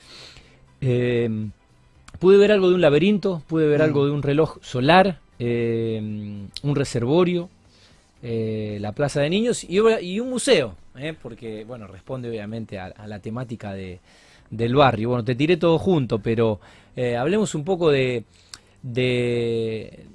pude 0.79 2.37
ver 2.37 2.51
algo 2.51 2.69
de 2.69 2.75
un 2.75 2.81
laberinto, 2.81 3.43
pude 3.47 3.67
ver 3.67 3.79
mm. 3.79 3.83
algo 3.83 4.05
de 4.05 4.11
un 4.11 4.23
reloj 4.23 4.57
solar, 4.61 5.19
eh, 5.39 5.99
un 6.63 6.75
reservorio. 6.75 7.49
eh, 8.21 8.77
la 8.79 8.93
Plaza 8.93 9.19
de 9.19 9.29
Niños 9.29 9.65
y, 9.65 9.79
un 10.19 10.29
museo, 10.29 10.75
¿eh? 10.97 11.13
porque, 11.21 11.65
bueno, 11.65 11.87
responde 11.87 12.29
obviamente 12.29 12.79
a, 12.79 12.93
la 13.05 13.19
temática 13.19 13.73
de, 13.73 13.99
del 14.49 14.75
barrio. 14.75 15.09
Bueno, 15.09 15.25
te 15.25 15.35
tiré 15.35 15.57
todo 15.57 15.77
junto, 15.77 16.19
pero 16.19 16.59
hablemos 16.95 17.53
un 17.55 17.65
poco 17.65 17.89
de, 17.91 18.23
de, 18.83 20.05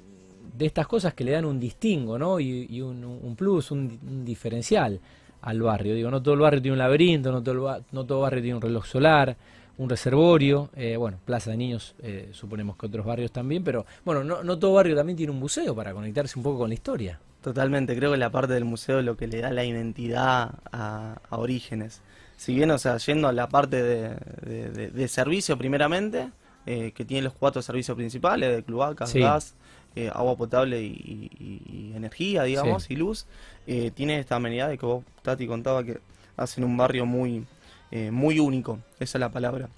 estas 0.59 0.87
cosas 0.87 1.13
que 1.13 1.23
le 1.23 1.31
dan 1.31 1.45
un 1.45 1.59
distingo, 1.59 2.17
¿no? 2.17 2.39
Y, 2.39 2.81
un, 2.81 3.35
plus, 3.37 3.71
un, 3.71 4.23
diferencial 4.23 4.99
al 5.41 5.61
barrio. 5.61 5.95
Digo, 5.95 6.11
no 6.11 6.21
todo 6.21 6.35
el 6.35 6.39
barrio 6.39 6.61
tiene 6.61 6.73
un 6.73 6.79
laberinto, 6.79 7.31
no 7.31 7.41
todo, 7.41 8.17
el 8.17 8.21
barrio 8.21 8.41
tiene 8.41 8.55
un 8.55 8.61
reloj 8.61 8.85
solar, 8.85 9.35
un 9.79 9.89
reservorio, 9.89 10.69
eh, 10.75 10.97
bueno, 10.97 11.17
Plaza 11.25 11.51
de 11.51 11.57
Niños, 11.57 11.95
eh, 12.03 12.29
suponemos 12.33 12.75
que 12.77 12.85
otros 12.85 13.05
barrios 13.05 13.31
también, 13.31 13.63
pero 13.63 13.85
bueno, 14.03 14.23
no, 14.25 14.43
no 14.43 14.59
todo 14.59 14.73
barrio 14.73 14.93
también 14.95 15.15
tiene 15.17 15.31
un 15.31 15.39
museo 15.39 15.73
para 15.73 15.93
conectarse 15.93 16.37
un 16.37 16.43
poco 16.43 16.59
con 16.59 16.69
la 16.69 16.73
historia. 16.75 17.19
Totalmente, 17.41 17.95
creo 17.95 18.11
que 18.11 18.17
la 18.17 18.29
parte 18.29 18.53
del 18.53 18.65
museo 18.65 18.99
es 18.99 19.05
lo 19.05 19.15
que 19.15 19.27
le 19.27 19.39
da 19.39 19.51
la 19.51 19.63
identidad 19.63 20.51
a, 20.73 21.17
a 21.29 21.37
Orígenes. 21.37 22.01
Si 22.35 22.53
bien, 22.53 22.69
o 22.71 22.77
sea, 22.77 22.97
yendo 22.97 23.29
a 23.29 23.31
la 23.33 23.47
parte 23.47 23.81
de, 23.81 24.09
de- 24.45 24.69
de- 24.69 24.91
de 24.91 25.07
servicio 25.07 25.57
primeramente, 25.57 26.29
eh, 26.65 26.91
que 26.91 27.05
tiene 27.05 27.23
los 27.23 27.33
cuatro 27.33 27.61
servicios 27.61 27.95
principales, 27.95 28.53
de 28.53 28.63
cloacas, 28.63 29.09
Sí. 29.11 29.21
gas, 29.21 29.55
eh, 29.95 30.11
agua 30.13 30.35
potable 30.35 30.81
y, 30.83 31.29
y- 31.39 31.91
y 31.91 31.93
energía, 31.95 32.43
digamos, 32.43 32.83
Sí. 32.83 32.93
y 32.93 32.97
luz, 32.97 33.25
eh, 33.65 33.91
tiene 33.91 34.19
esta 34.19 34.35
amenidad 34.35 34.67
de 34.67 34.77
que 34.77 34.85
vos, 34.85 35.05
Tati, 35.21 35.47
contaba 35.47 35.83
que 35.85 35.99
hacen 36.35 36.65
un 36.65 36.75
barrio 36.75 37.05
muy, 37.05 37.45
eh, 37.91 38.11
muy 38.11 38.39
único, 38.39 38.79
esa 38.99 39.17
es 39.17 39.19
la 39.19 39.29
palabra. 39.29 39.69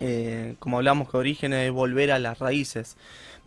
Eh, 0.00 0.56
como 0.58 0.76
hablamos 0.78 1.08
que 1.08 1.16
Orígenes 1.16 1.66
es 1.66 1.72
volver 1.72 2.10
a 2.10 2.18
las 2.18 2.38
raíces, 2.40 2.96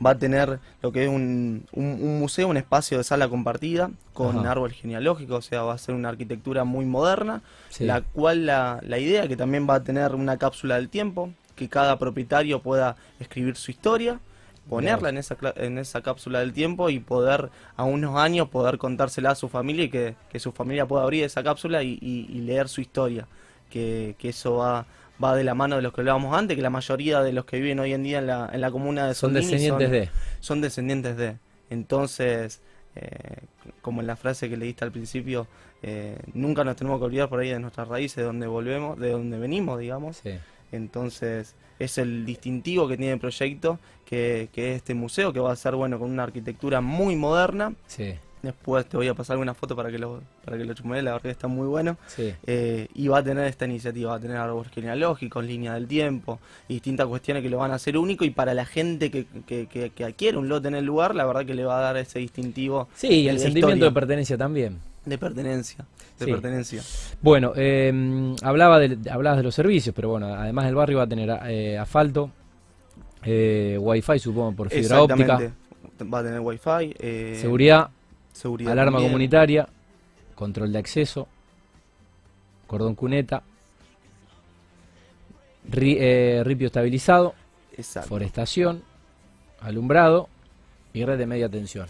va 0.04 0.12
a 0.12 0.18
tener 0.18 0.60
lo 0.82 0.92
que 0.92 1.04
es 1.04 1.10
un, 1.10 1.66
un- 1.74 2.00
un 2.02 2.20
museo, 2.20 2.48
un 2.48 2.58
espacio 2.58 2.98
de 2.98 3.04
sala 3.04 3.28
compartida 3.28 3.92
con 4.14 4.40
Ajá. 4.40 4.52
árbol 4.52 4.72
genealógico, 4.72 5.36
o 5.36 5.42
sea, 5.42 5.64
va 5.64 5.74
a 5.74 5.78
ser 5.78 5.94
una 5.96 6.10
arquitectura 6.10 6.64
muy 6.64 6.86
moderna, 6.86 7.42
Sí. 7.70 7.86
la 7.86 8.02
cual 8.02 8.46
la, 8.46 8.80
la 8.84 8.98
idea 8.98 9.28
que 9.28 9.36
también 9.36 9.68
va 9.70 9.76
a 9.76 9.84
tener 9.84 10.16
una 10.16 10.38
cápsula 10.38 10.76
del 10.76 10.90
tiempo, 10.90 11.30
que 11.56 11.68
cada 11.68 12.00
propietario 12.00 12.62
pueda 12.62 12.96
escribir 13.20 13.56
su 13.58 13.72
historia, 13.72 14.20
ponerla 14.70 15.10
en 15.10 15.18
esa, 15.18 15.36
en 15.58 15.78
esa 15.78 16.02
cápsula 16.02 16.40
del 16.40 16.54
tiempo 16.54 16.90
y 16.90 17.00
poder 17.00 17.50
a 17.76 17.84
unos 17.84 18.16
años 18.18 18.50
poder 18.50 18.78
contársela 18.78 19.32
a 19.32 19.36
su 19.36 19.50
familia 19.50 19.86
y 19.86 19.90
que, 19.90 20.16
que 20.30 20.40
su 20.40 20.52
familia 20.52 20.86
pueda 20.86 21.04
abrir 21.04 21.24
esa 21.24 21.44
cápsula 21.44 21.84
y, 21.84 21.98
y- 22.02 22.28
y 22.30 22.42
leer 22.42 22.68
su 22.70 22.82
historia, 22.82 23.28
que, 23.70 24.16
que 24.18 24.30
eso 24.30 24.56
va, 24.58 24.86
va 25.24 25.36
de 25.36 25.44
la 25.44 25.54
mano 25.54 25.76
de 25.76 25.82
los 25.82 25.94
que 25.94 26.02
hablábamos 26.02 26.36
antes, 26.36 26.56
que 26.56 26.62
la 26.62 26.70
mayoría 26.70 27.22
de 27.22 27.34
los 27.34 27.46
que 27.46 27.60
viven 27.60 27.80
hoy 27.80 27.94
en 27.94 28.04
día 28.04 28.20
en 28.20 28.28
la, 28.28 28.50
en 28.52 28.62
la 28.62 28.72
comuna 28.72 29.08
de 29.08 29.14
Son 29.14 29.34
descendientes 29.34 29.92
de... 29.92 30.10
son 30.40 30.62
descendientes 30.62 31.18
de. 31.18 31.38
Entonces, 31.70 32.62
eh, 32.96 33.42
como 33.82 34.02
en 34.02 34.08
la 34.08 34.16
frase 34.16 34.50
que 34.50 34.58
leíste 34.58 34.86
al 34.86 34.92
principio, 34.92 35.48
eh, 35.84 36.18
nunca 36.34 36.64
nos 36.64 36.76
tenemos 36.76 37.00
que 37.00 37.06
olvidar 37.06 37.30
por 37.30 37.40
ahí 37.40 37.50
de 37.50 37.60
nuestras 37.60 37.88
raíces, 37.88 38.18
de 38.18 38.24
donde 38.24 38.48
volvemos, 38.48 38.98
de 39.00 39.12
donde 39.12 39.38
venimos, 39.38 39.80
digamos. 39.80 40.18
Sí. 40.18 40.32
Entonces, 40.72 41.56
es 41.80 41.98
el 41.98 42.26
distintivo 42.26 42.88
que 42.88 42.98
tiene 42.98 43.14
el 43.14 43.20
proyecto, 43.20 43.80
que, 44.06 44.50
que 44.52 44.72
es 44.72 44.78
este 44.78 44.94
museo, 44.94 45.32
que 45.34 45.40
va 45.40 45.52
a 45.52 45.56
ser, 45.56 45.76
bueno, 45.76 46.00
con 46.00 46.10
una 46.10 46.24
arquitectura 46.24 46.82
muy 46.82 47.16
moderna. 47.16 47.74
Sí, 47.88 48.16
Después 48.44 48.86
te 48.86 48.96
voy 48.98 49.08
a 49.08 49.14
pasar 49.16 49.34
alguna 49.34 49.54
foto 49.56 49.76
para 49.76 49.90
que 49.90 49.98
lo, 49.98 50.22
para 50.46 50.58
que 50.58 50.64
lo 50.66 50.74
chumees, 50.74 51.04
la 51.04 51.12
verdad 51.12 51.24
que 51.24 51.32
está 51.32 51.48
muy 51.48 51.66
bueno. 51.68 51.98
sí. 52.08 52.34
Eh, 52.46 52.88
y 52.94 53.08
va 53.08 53.18
a 53.18 53.24
tener 53.24 53.46
esta 53.48 53.66
iniciativa, 53.66 54.12
va 54.12 54.18
a 54.18 54.20
tener 54.20 54.38
árboles 54.38 54.72
genealógicos, 54.72 55.44
línea 55.44 55.74
del 55.74 55.88
tiempo, 55.88 56.40
y 56.68 56.76
distintas 56.76 57.08
cuestiones 57.08 57.42
que 57.44 57.50
lo 57.50 57.58
van 57.58 57.72
a 57.72 57.76
hacer 57.76 57.98
único 57.98 58.24
y 58.26 58.30
para 58.30 58.54
la 58.54 58.66
gente 58.66 59.10
que, 59.10 59.26
que, 59.48 59.66
que- 59.68 59.90
que 59.90 60.06
adquiere 60.06 60.38
un 60.38 60.48
lote 60.50 60.68
en 60.68 60.76
el 60.76 60.86
lugar, 60.86 61.16
la 61.16 61.26
verdad 61.26 61.46
que 61.46 61.56
le 61.56 61.66
va 61.66 61.80
a 61.80 61.82
dar 61.82 61.98
ese 61.98 62.20
distintivo 62.20 62.88
Sí, 62.94 63.08
y 63.22 63.28
el 63.28 63.40
sentimiento 63.40 63.70
historia. 63.76 63.86
de 63.90 63.92
pertenencia 63.94 64.38
también. 64.38 64.80
de 65.06 65.18
pertenencia, 65.18 65.86
de 66.20 66.26
Sí. 66.26 66.32
pertenencia. 66.32 66.84
Bueno, 67.22 67.54
eh, 67.56 68.36
hablaba 68.44 68.78
de, 68.78 68.98
hablabas 69.10 69.38
de 69.38 69.44
los 69.44 69.56
servicios, 69.56 69.96
pero 69.96 70.10
bueno, 70.10 70.28
además 70.28 70.66
del 70.66 70.76
barrio 70.76 70.98
va 70.98 71.04
a 71.06 71.08
tener 71.08 71.30
eh, 71.48 71.78
asfalto, 71.78 72.30
eh, 73.24 73.78
wifi 73.80 74.20
supongo 74.20 74.52
por 74.54 74.70
fibra 74.70 75.02
óptica. 75.02 75.54
Va 76.14 76.20
a 76.20 76.24
tener 76.24 76.40
wifi, 76.42 76.94
eh, 77.00 77.38
seguridad, 77.42 77.90
seguridad 78.38 78.72
alarma 78.72 78.94
también. 78.98 79.12
comunitaria, 79.12 79.68
control 80.36 80.72
de 80.72 80.80
acceso, 80.80 81.28
cordón 82.68 82.96
cuneta, 82.96 83.44
ri- 85.70 85.98
eh, 86.00 86.42
ripio 86.46 86.68
estabilizado, 86.68 87.34
Exacto. 87.78 88.10
forestación, 88.10 88.84
alumbrado 89.62 90.30
y 90.94 91.04
red 91.06 91.18
de 91.18 91.26
media 91.26 91.50
tensión. 91.50 91.88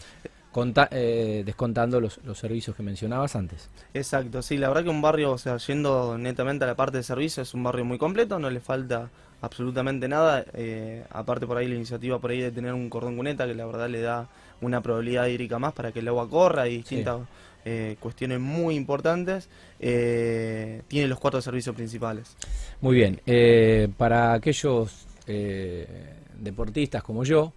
Conta- 0.52 0.88
eh, 0.92 1.44
descontando 1.46 2.02
los, 2.02 2.20
los 2.24 2.38
servicios 2.40 2.76
que 2.76 2.82
mencionabas 2.82 3.36
antes. 3.36 3.70
Exacto, 3.94 4.42
sí, 4.42 4.58
la 4.58 4.70
verdad 4.70 4.84
que 4.86 4.90
un 4.90 5.02
barrio, 5.02 5.32
o 5.32 5.38
sea, 5.38 5.58
yendo 5.58 6.18
netamente 6.18 6.64
a 6.64 6.68
la 6.68 6.76
parte 6.76 6.98
de 6.98 7.04
servicio, 7.04 7.44
es 7.44 7.54
un 7.54 7.64
barrio 7.64 7.86
muy 7.86 7.98
completo, 8.00 8.40
no 8.40 8.50
le 8.50 8.60
falta 8.60 9.10
absolutamente 9.42 10.08
nada. 10.08 10.46
eh, 10.54 11.04
aparte 11.10 11.46
por 11.46 11.58
ahí 11.58 11.68
la 11.68 11.76
iniciativa 11.76 12.20
por 12.20 12.32
ahí 12.32 12.42
de 12.42 12.52
tener 12.52 12.74
un 12.74 12.90
cordón 12.90 13.18
cuneta 13.18 13.46
que 13.46 13.56
la 13.56 13.66
verdad 13.66 13.90
le 13.90 14.02
da 14.02 14.28
una 14.62 14.82
probabilidad 14.82 15.28
hídrica 15.28 15.60
más 15.60 15.74
para 15.74 15.92
que 15.92 16.00
el 16.00 16.08
agua 16.08 16.30
corra 16.30 16.68
y 16.68 16.78
distintas 16.78 17.22
eh, 17.66 17.98
cuestiones 18.00 18.40
muy 18.40 18.76
importantes. 18.76 19.50
eh, 19.80 20.82
tiene 20.88 21.08
los 21.08 21.20
cuatro 21.20 21.42
servicios 21.42 21.76
principales. 21.76 22.36
Muy 22.82 22.96
bien, 22.96 23.20
para 23.98 24.34
aquellos 24.34 25.06
eh, 25.28 25.88
deportistas 26.40 27.04
como 27.04 27.24
yo, 27.24 27.54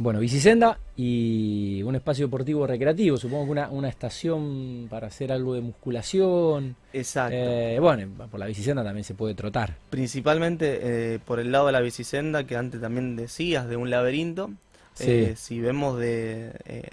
bueno, 0.00 0.18
bicicenda 0.18 0.78
y 0.96 1.82
un 1.82 1.94
espacio 1.94 2.26
deportivo 2.26 2.66
recreativo, 2.66 3.18
supongo 3.18 3.44
que 3.44 3.50
una, 3.50 3.68
una 3.68 3.88
estación 3.90 4.86
para 4.88 5.08
hacer 5.08 5.30
algo 5.30 5.54
de 5.54 5.60
musculación. 5.60 6.74
Exacto. 6.94 7.36
Eh, 7.36 7.78
bueno, 7.80 8.08
por 8.30 8.40
la 8.40 8.46
bicicenda 8.46 8.82
también 8.82 9.04
se 9.04 9.12
puede 9.14 9.34
trotar. 9.34 9.76
Principalmente 9.90 10.80
eh, 10.82 11.18
por 11.18 11.38
el 11.38 11.52
lado 11.52 11.66
de 11.66 11.72
la 11.72 11.80
bicisenda 11.80 12.44
que 12.44 12.56
antes 12.56 12.80
también 12.80 13.14
decías 13.14 13.68
de 13.68 13.76
un 13.76 13.90
laberinto. 13.90 14.50
Sí. 14.94 15.10
Eh, 15.10 15.34
si 15.36 15.60
vemos 15.60 15.98
de 15.98 16.52
eh, 16.64 16.88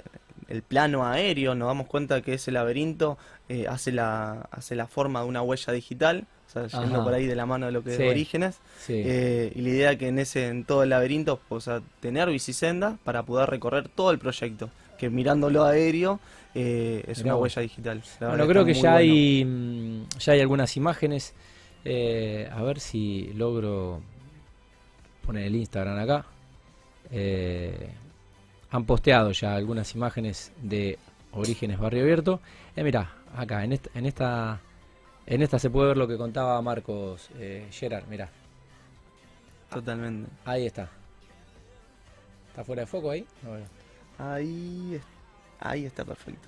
el 0.50 0.62
plano 0.62 1.06
aéreo, 1.06 1.56
nos 1.56 1.70
damos 1.70 1.88
cuenta 1.88 2.22
que 2.22 2.34
ese 2.34 2.52
laberinto 2.52 3.18
eh, 3.48 3.68
hace 3.70 3.94
la 3.94 4.50
hace 4.52 4.76
la 4.76 4.88
forma 4.88 5.22
de 5.22 5.28
una 5.28 5.42
huella 5.42 5.72
digital, 5.72 6.26
o 6.48 6.50
sea, 6.50 6.68
yendo 6.82 6.96
Ajá. 6.96 7.04
por 7.04 7.14
ahí 7.14 7.26
de 7.26 7.36
la 7.36 7.46
mano 7.46 7.66
de 7.66 7.72
lo 7.74 7.84
que 7.84 7.96
Sí. 7.96 8.04
es 8.04 8.10
Orígenes. 8.10 8.60
Sí. 8.80 8.94
Eh, 9.06 9.52
y 9.56 9.62
la 9.62 9.70
idea 9.70 9.98
que 9.98 10.08
en 10.08 10.20
ese 10.20 10.48
en 10.48 10.64
todo 10.64 10.84
el 10.84 10.90
laberinto, 10.90 11.40
o 11.50 11.60
sea, 11.60 11.82
tener 12.00 12.30
bicisenda 12.30 12.98
para 13.04 13.24
poder 13.24 13.50
recorrer 13.50 13.90
todo 13.90 14.12
el 14.12 14.18
proyecto, 14.20 14.70
que 14.98 15.10
mirándolo 15.10 15.64
aéreo 15.66 16.20
eh, 16.56 17.04
es 17.08 17.20
Mirá 17.20 17.34
una 17.34 17.34
vos. 17.36 17.44
huella 17.44 17.62
digital. 17.62 18.02
La 18.20 18.30
Bueno, 18.30 18.48
creo 18.48 18.66
que 18.66 18.74
ya 18.74 18.82
bueno. 18.94 18.96
hay, 18.98 19.46
mm, 19.46 20.04
ya 20.20 20.34
hay 20.34 20.40
algunas 20.42 20.76
imágenes. 20.78 21.34
eh, 21.86 22.50
a 22.52 22.62
ver 22.64 22.80
si 22.82 23.32
logro 23.36 24.02
poner 25.26 25.46
el 25.46 25.56
Instagram 25.56 26.00
acá. 26.00 26.26
Han 28.72 28.86
posteado 28.86 29.32
ya 29.32 29.56
algunas 29.56 29.96
imágenes 29.96 30.52
de 30.62 30.98
Orígenes 31.32 31.80
Barrio 31.80 32.02
Abierto. 32.04 32.42
Eh, 32.76 32.84
mirá, 32.84 33.12
acá 33.36 33.64
en 33.64 33.74
esta, 33.74 33.90
en 33.98 34.06
esta, 34.06 34.60
en 35.28 35.42
esta 35.42 35.60
se 35.60 35.70
puede 35.70 35.90
ver 35.90 35.98
lo 35.98 36.08
que 36.08 36.18
contaba 36.18 36.62
Marcos 36.62 37.30
eh, 37.38 37.68
Gerard. 37.72 38.06
Mirá, 38.08 38.30
Totalmente. 39.70 40.30
ahí 40.46 40.66
está. 40.66 40.90
¿Está 42.50 42.64
fuera 42.64 42.82
de 42.82 42.86
foco 42.88 43.12
ahí? 43.12 43.26
No, 43.44 43.50
bueno. 43.52 43.66
Ahí, 44.18 44.96
es- 44.96 45.04
ahí 45.60 45.86
está 45.86 46.04
perfecto. 46.06 46.48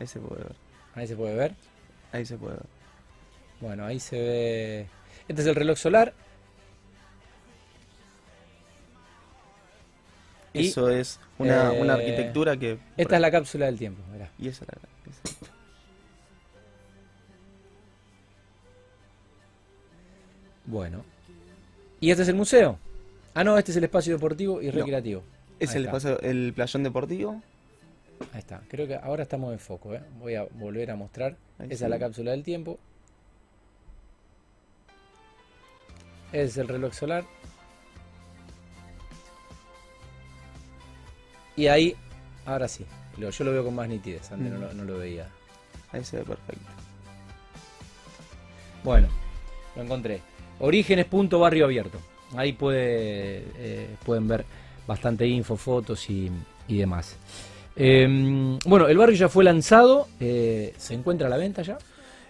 Ahí 0.00 0.06
se 0.06 0.18
puede 0.20 0.42
ver. 0.44 0.56
Ahí 0.94 1.06
se 1.06 1.16
puede 1.16 1.34
ver. 1.34 1.54
Ahí 2.12 2.24
se 2.24 2.36
puede 2.38 2.54
ver. 2.54 2.66
Bueno, 3.60 3.84
ahí 3.84 4.00
se 4.00 4.16
ve. 4.18 4.86
Este 5.28 5.42
es 5.42 5.46
el 5.48 5.54
reloj 5.54 5.76
solar. 5.76 6.14
Y 10.52 10.68
Eso 10.68 10.88
es 10.88 11.18
una, 11.38 11.74
eh, 11.74 11.80
una 11.82 11.94
arquitectura 11.94 12.56
que... 12.56 12.78
esta 12.96 13.16
es 13.16 13.20
la 13.20 13.30
cápsula 13.30 13.66
del 13.66 13.76
tiempo. 13.78 14.00
mirá. 14.12 14.30
Y 14.38 14.48
esa 14.48 14.64
es 14.64 14.68
la- 14.70 15.10
esa- 15.30 15.43
Bueno. 20.66 21.04
¿Y 22.00 22.10
este 22.10 22.22
es 22.22 22.28
el 22.28 22.34
museo? 22.34 22.78
Ah, 23.34 23.44
no, 23.44 23.56
este 23.58 23.70
es 23.72 23.76
el 23.76 23.84
espacio 23.84 24.14
deportivo 24.14 24.60
y 24.62 24.66
No. 24.66 24.72
recreativo. 24.72 25.22
Es 25.58 25.70
Ahí 25.70 25.76
el, 25.78 25.84
está. 25.86 25.96
espacio- 25.98 26.20
el 26.20 26.52
playón 26.54 26.82
deportivo. 26.82 27.42
Ahí 28.32 28.38
está. 28.40 28.62
Creo 28.68 28.86
que 28.86 28.96
ahora 28.96 29.22
estamos 29.22 29.52
en 29.52 29.58
foco. 29.58 29.94
¿eh? 29.94 30.02
Voy 30.20 30.34
a 30.34 30.44
volver 30.44 30.90
a 30.90 30.96
mostrar. 30.96 31.36
Ahí 31.58 31.66
Esa 31.68 31.78
sí. 31.78 31.84
es 31.84 31.90
la 31.90 31.98
cápsula 31.98 32.30
del 32.32 32.42
tiempo. 32.42 32.78
Ese 36.32 36.44
es 36.44 36.56
el 36.58 36.68
reloj 36.68 36.92
solar. 36.94 37.24
Y 41.56 41.68
ahí, 41.68 41.94
ahora 42.46 42.66
sí. 42.68 42.84
Lo- 43.18 43.30
yo 43.30 43.44
lo 43.44 43.52
veo 43.52 43.64
con 43.64 43.74
más 43.74 43.88
nitidez. 43.88 44.30
Antes 44.32 44.52
no, 44.52 44.58
Mm. 44.72 44.76
no 44.76 44.84
lo 44.84 44.98
veía. 44.98 45.28
Ahí 45.92 46.04
se 46.04 46.16
ve 46.18 46.24
perfecto. 46.24 46.66
Bueno, 48.82 49.08
lo 49.76 49.82
encontré. 49.82 50.20
Orígenes 50.60 51.06
punto 51.06 51.38
barrio 51.38 51.64
abierto. 51.64 51.98
Ahí 52.36 52.52
puede, 52.52 53.44
eh, 53.56 53.88
pueden 54.04 54.26
ver 54.28 54.44
bastante 54.86 55.26
info, 55.26 55.56
fotos 55.56 56.08
y, 56.10 56.30
y 56.68 56.78
demás. 56.78 57.16
Em, 57.76 58.58
bueno, 58.66 58.86
el 58.88 58.96
barrio 58.96 59.16
ya 59.16 59.28
fue 59.28 59.44
lanzado, 59.44 60.08
eh, 60.20 60.74
¿se 60.78 60.94
encuentra 60.94 61.26
a 61.26 61.30
la 61.30 61.36
venta 61.36 61.62
ya? 61.62 61.78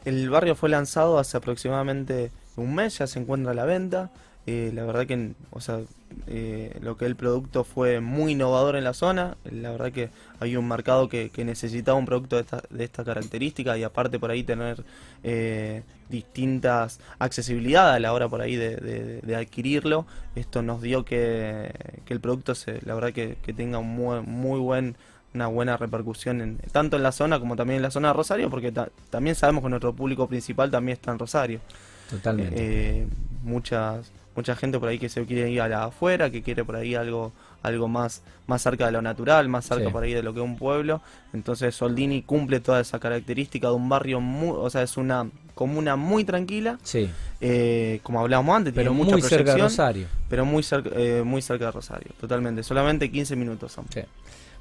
El 0.04 0.28
barrio 0.30 0.54
fue 0.54 0.68
lanzado 0.68 1.18
hace 1.18 1.36
aproximadamente 1.36 2.30
un 2.56 2.74
mes, 2.74 2.98
ya 2.98 3.06
se 3.06 3.18
encuentra 3.18 3.52
a 3.52 3.54
la 3.54 3.64
venta. 3.64 4.10
Eh, 4.46 4.72
la 4.74 4.84
verdad 4.84 5.06
que, 5.06 5.32
o 5.50 5.60
sea, 5.60 5.80
eh, 6.26 6.76
lo 6.82 6.98
que 6.98 7.06
el 7.06 7.16
producto 7.16 7.64
fue 7.64 8.00
muy 8.00 8.32
innovador 8.32 8.76
en 8.76 8.84
la 8.84 8.92
zona. 8.92 9.36
La 9.50 9.70
verdad 9.70 9.90
que 9.90 10.10
hay 10.38 10.56
un 10.56 10.68
mercado 10.68 11.08
que, 11.08 11.30
necesitaba 11.44 11.96
un 11.96 12.04
producto 12.04 12.36
de 12.36 12.42
esta, 12.42 12.62
de 12.68 12.84
esta, 12.84 13.04
característica 13.04 13.76
y 13.78 13.84
aparte 13.84 14.18
por 14.18 14.30
ahí 14.30 14.42
tener 14.42 14.84
eh, 15.22 15.82
distintas 16.10 17.00
accesibilidad 17.18 17.92
a 17.92 17.98
la 17.98 18.12
hora 18.12 18.28
por 18.28 18.42
ahí 18.42 18.56
de, 18.56 19.34
adquirirlo. 19.34 20.06
Esto 20.34 20.62
nos 20.62 20.82
dio 20.82 21.06
que, 21.06 21.72
el 22.06 22.20
producto, 22.20 22.54
se, 22.54 22.80
la 22.84 22.94
verdad 22.94 23.12
que, 23.12 23.36
tenga 23.56 23.78
un 23.78 23.88
muy, 23.88 24.20
muy 24.20 24.60
buen 24.60 24.96
una 25.32 25.48
buena 25.48 25.76
repercusión 25.76 26.40
en, 26.40 26.58
tanto 26.70 26.96
en 26.96 27.02
la 27.02 27.10
zona 27.10 27.40
como 27.40 27.56
también 27.56 27.78
en 27.78 27.82
la 27.82 27.90
zona 27.90 28.08
de 28.08 28.14
Rosario, 28.14 28.50
porque 28.50 28.72
también 29.10 29.34
sabemos 29.34 29.64
que 29.64 29.68
nuestro 29.68 29.92
público 29.92 30.28
principal 30.28 30.70
también 30.70 30.96
está 30.96 31.10
en 31.10 31.18
Rosario. 31.18 31.60
Totalmente. 32.08 33.08
Muchas 33.42 34.12
mucha 34.36 34.56
gente 34.56 34.78
por 34.78 34.88
ahí 34.88 34.98
que 34.98 35.08
se 35.08 35.24
quiere 35.24 35.50
ir 35.50 35.60
a 35.60 35.68
la 35.68 35.84
afuera, 35.84 36.30
que 36.30 36.42
quiere 36.42 36.64
por 36.64 36.76
ahí 36.76 36.94
algo 36.94 37.32
algo 37.62 37.88
más 37.88 38.22
más 38.46 38.62
cerca 38.62 38.86
de 38.86 38.92
lo 38.92 39.00
natural, 39.00 39.48
más 39.48 39.64
cerca 39.64 39.90
por 39.90 40.02
ahí 40.02 40.12
de 40.12 40.22
lo 40.22 40.34
que 40.34 40.40
es 40.40 40.44
un 40.44 40.56
pueblo. 40.56 41.00
Entonces 41.32 41.74
Soldini 41.74 42.22
cumple 42.22 42.60
toda 42.60 42.80
esa 42.80 42.98
característica 42.98 43.68
de 43.68 43.74
un 43.74 43.88
barrio 43.88 44.20
muy, 44.20 44.54
o 44.56 44.68
sea, 44.68 44.82
es 44.82 44.96
una 44.96 45.28
comuna 45.54 45.96
muy 45.96 46.24
tranquila. 46.24 46.78
Sí. 46.82 47.08
Eh, 47.40 48.00
como 48.02 48.20
hablábamos 48.20 48.56
antes, 48.56 48.74
pero 48.74 48.92
muy 48.92 49.20
cerca 49.22 49.54
de 49.54 49.62
Rosario. 49.62 50.06
Pero 50.28 50.44
muy 50.44 50.62
cerca, 50.62 50.90
eh, 50.94 51.22
muy 51.24 51.40
cerca 51.40 51.66
de 51.66 51.70
Rosario, 51.72 52.10
totalmente. 52.20 52.62
Solamente 52.62 53.10
15 53.10 53.36
minutos 53.36 53.72
son. 53.72 53.86
Sí. 53.92 54.00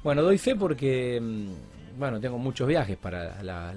Bueno, 0.02 0.22
doy 0.22 0.38
fe 0.38 0.54
porque, 0.54 1.20
mm, 1.20 1.98
bueno, 1.98 2.20
tengo 2.20 2.38
muchos 2.38 2.66
viajes 2.68 2.96
para 2.96 3.42
la, 3.42 3.72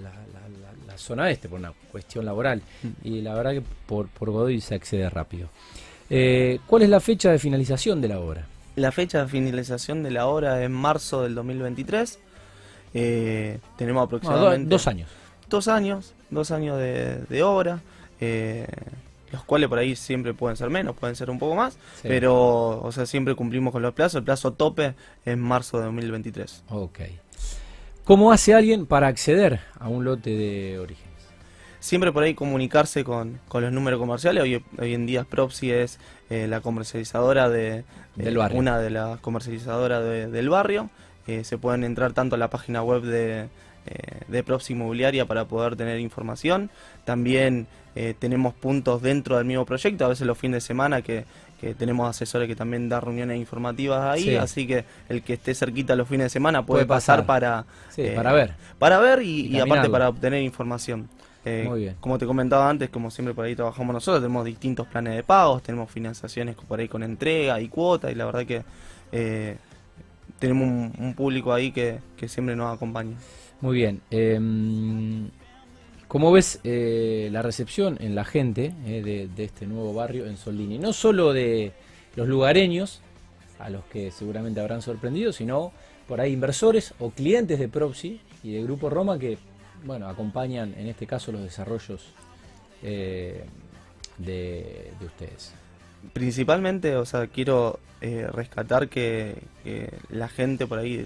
zona 0.97 1.29
este 1.29 1.47
por 1.47 1.59
una 1.59 1.73
cuestión 1.91 2.25
laboral. 2.25 2.61
Mm. 2.81 3.07
Y 3.07 3.21
la 3.21 3.35
verdad 3.35 3.51
que 3.51 3.61
por, 3.61 4.07
por 4.07 4.31
Godoy 4.31 4.59
se 4.61 4.73
accede 4.73 5.07
rápido. 5.09 5.47
Eh, 6.09 6.59
¿Cuál 6.67 6.83
es 6.83 6.89
la 6.89 6.99
fecha 6.99 7.31
de 7.31 7.39
finalización 7.39 8.01
de 8.01 8.07
la 8.07 8.19
obra? 8.19 8.45
La 8.75 8.91
fecha 8.91 9.23
de 9.23 9.27
finalización 9.27 10.03
de 10.03 10.11
la 10.11 10.27
obra 10.27 10.63
es 10.63 10.69
marzo 10.69 11.23
del 11.23 11.35
2023. 11.35 12.19
Eh, 12.93 13.59
tenemos 13.75 14.05
aproximadamente... 14.05 14.69
dos 14.69 14.87
años. 14.87 15.09
Dos 15.49 15.67
años, 15.67 16.13
dos 16.29 16.51
años 16.51 16.77
de, 16.77 17.43
obra. 17.43 17.81
Eh, 18.19 18.67
los 19.31 19.43
cuales 19.43 19.69
por 19.69 19.79
ahí 19.79 19.95
siempre 19.95 20.33
pueden 20.33 20.55
ser 20.55 20.69
menos, 20.69 20.95
pueden 20.95 21.15
ser 21.15 21.29
un 21.29 21.37
poco 21.37 21.55
más, 21.55 21.77
pero 22.01 22.81
o 22.81 22.91
sea, 22.91 23.05
siempre 23.05 23.35
cumplimos 23.35 23.73
con 23.73 23.81
los 23.81 23.93
plazos. 23.93 24.19
El 24.19 24.23
plazo 24.23 24.53
tope 24.53 24.95
es 25.25 25.37
marzo 25.37 25.77
de 25.77 25.85
2023. 25.85 26.63
Ok. 26.69 26.99
¿Cómo 28.05 28.31
hace 28.31 28.53
alguien 28.53 28.85
para 28.85 29.07
acceder 29.07 29.59
a 29.79 29.89
un 29.89 30.05
lote 30.05 30.29
de 30.29 30.79
origen? 30.79 31.06
Siempre 31.79 32.11
por 32.11 32.23
ahí 32.23 32.33
comunicarse 32.33 33.03
con, 33.03 33.39
los 33.53 33.71
números 33.71 33.99
comerciales. 33.99 34.43
Hoy, 34.43 34.63
hoy 34.79 34.93
en 34.93 35.05
día 35.05 35.23
Propsi 35.23 35.71
es 35.71 35.99
eh, 36.29 36.47
la 36.47 36.61
comercializadora 36.61 37.49
de, 37.49 37.83
una 38.53 38.79
de 38.79 38.89
las 38.89 39.19
comercializadoras 39.19 40.03
del 40.03 40.49
barrio. 40.49 40.89
Eh, 41.27 41.43
se 41.43 41.57
pueden 41.57 41.83
entrar 41.83 42.13
tanto 42.13 42.35
a 42.35 42.39
la 42.39 42.49
página 42.49 42.81
web 42.83 43.01
de, 43.01 43.49
eh, 43.85 44.21
de 44.27 44.43
Propsi 44.43 44.73
Inmobiliaria 44.73 45.25
para 45.25 45.45
poder 45.45 45.75
tener 45.75 45.99
información. 45.99 46.69
También 47.05 47.67
tenemos 48.19 48.53
puntos 48.53 49.01
dentro 49.01 49.37
del 49.37 49.45
mismo 49.45 49.65
proyecto, 49.65 50.05
a 50.05 50.09
veces 50.09 50.27
los 50.27 50.37
fines 50.37 50.57
de 50.57 50.67
semana 50.67 51.01
que, 51.01 51.25
tenemos 51.79 52.07
asesores 52.07 52.47
que 52.47 52.55
también 52.55 52.89
dan 52.89 53.01
reuniones 53.01 53.39
informativas 53.39 54.13
ahí, 54.13 54.35
así 54.35 54.67
que 54.67 54.85
el 55.09 55.23
que 55.23 55.33
esté 55.33 55.55
cerquita 55.55 55.95
los 55.95 56.07
fines 56.07 56.25
de 56.25 56.29
semana 56.29 56.63
puede, 56.63 56.85
pasar, 56.85 57.25
para, 57.25 57.65
para 58.13 58.33
ver. 58.33 58.53
Para 58.77 58.99
ver 58.99 59.23
y 59.23 59.59
aparte 59.59 59.89
para 59.89 60.09
obtener 60.09 60.43
información. 60.43 61.09
Eh, 61.45 61.95
como 61.99 62.17
te 62.17 62.25
comentaba 62.25 62.69
antes, 62.69 62.89
como 62.89 63.09
siempre 63.09 63.33
por 63.33 63.45
ahí 63.45 63.55
trabajamos 63.55 63.93
nosotros, 63.93 64.21
tenemos 64.21 64.43
distintos 64.43 64.87
planes 64.87 65.15
de 65.15 65.23
pagos, 65.23 65.63
tenemos 65.63 65.89
financiaciones 65.89 66.55
por 66.55 66.79
ahí 66.79 66.87
con 66.87 67.03
entrega 67.03 67.61
y 67.61 67.69
cuota 67.69 68.11
y 68.11 68.15
la 68.15 68.25
verdad 68.25 68.45
que 68.45 68.63
eh, 69.11 69.55
tenemos 70.39 70.91
un, 70.97 71.13
público 71.13 71.53
ahí 71.53 71.71
que, 71.71 71.99
siempre 72.27 72.55
nos 72.55 72.75
acompaña. 72.75 73.15
Muy 73.61 73.75
bien. 73.75 74.01
Eh, 74.11 74.39
¿Cómo 76.07 76.31
ves 76.31 76.61
eh, 76.63 77.27
la 77.33 77.41
recepción 77.41 77.97
en 77.99 78.15
la 78.15 78.23
gente 78.23 78.73
de, 78.85 79.29
este 79.37 79.67
nuevo 79.67 79.93
barrio 79.93 80.25
en 80.25 80.37
Soldini? 80.37 80.77
No 80.77 80.93
solo 80.93 81.33
de 81.33 81.73
los 82.15 82.29
lugareños, 82.29 83.01
a 83.59 83.69
los 83.69 83.83
que 83.85 84.11
seguramente 84.11 84.61
habrán 84.61 84.81
sorprendido, 84.81 85.33
sino 85.33 85.73
por 86.07 86.21
ahí 86.21 86.31
inversores 86.31 86.93
o 86.99 87.09
clientes 87.09 87.59
de 87.59 87.67
Propsi 87.67 88.21
y 88.41 88.53
de 88.53 88.63
Grupo 88.63 88.89
Roma 88.89 89.19
que 89.19 89.37
bueno, 89.83 90.07
acompañan 90.07 90.73
en 90.77 90.87
este 90.87 91.07
caso 91.07 91.31
los 91.31 91.41
desarrollos 91.41 92.13
eh, 92.83 93.45
de, 94.17 94.91
ustedes? 95.05 95.53
Principalmente, 96.13 96.95
o 96.95 97.05
sea, 97.05 97.27
quiero 97.27 97.79
eh, 98.01 98.27
rescatar 98.31 98.87
que, 98.87 99.43
la 100.09 100.29
gente 100.29 100.65
por 100.65 100.79
ahí 100.79 101.05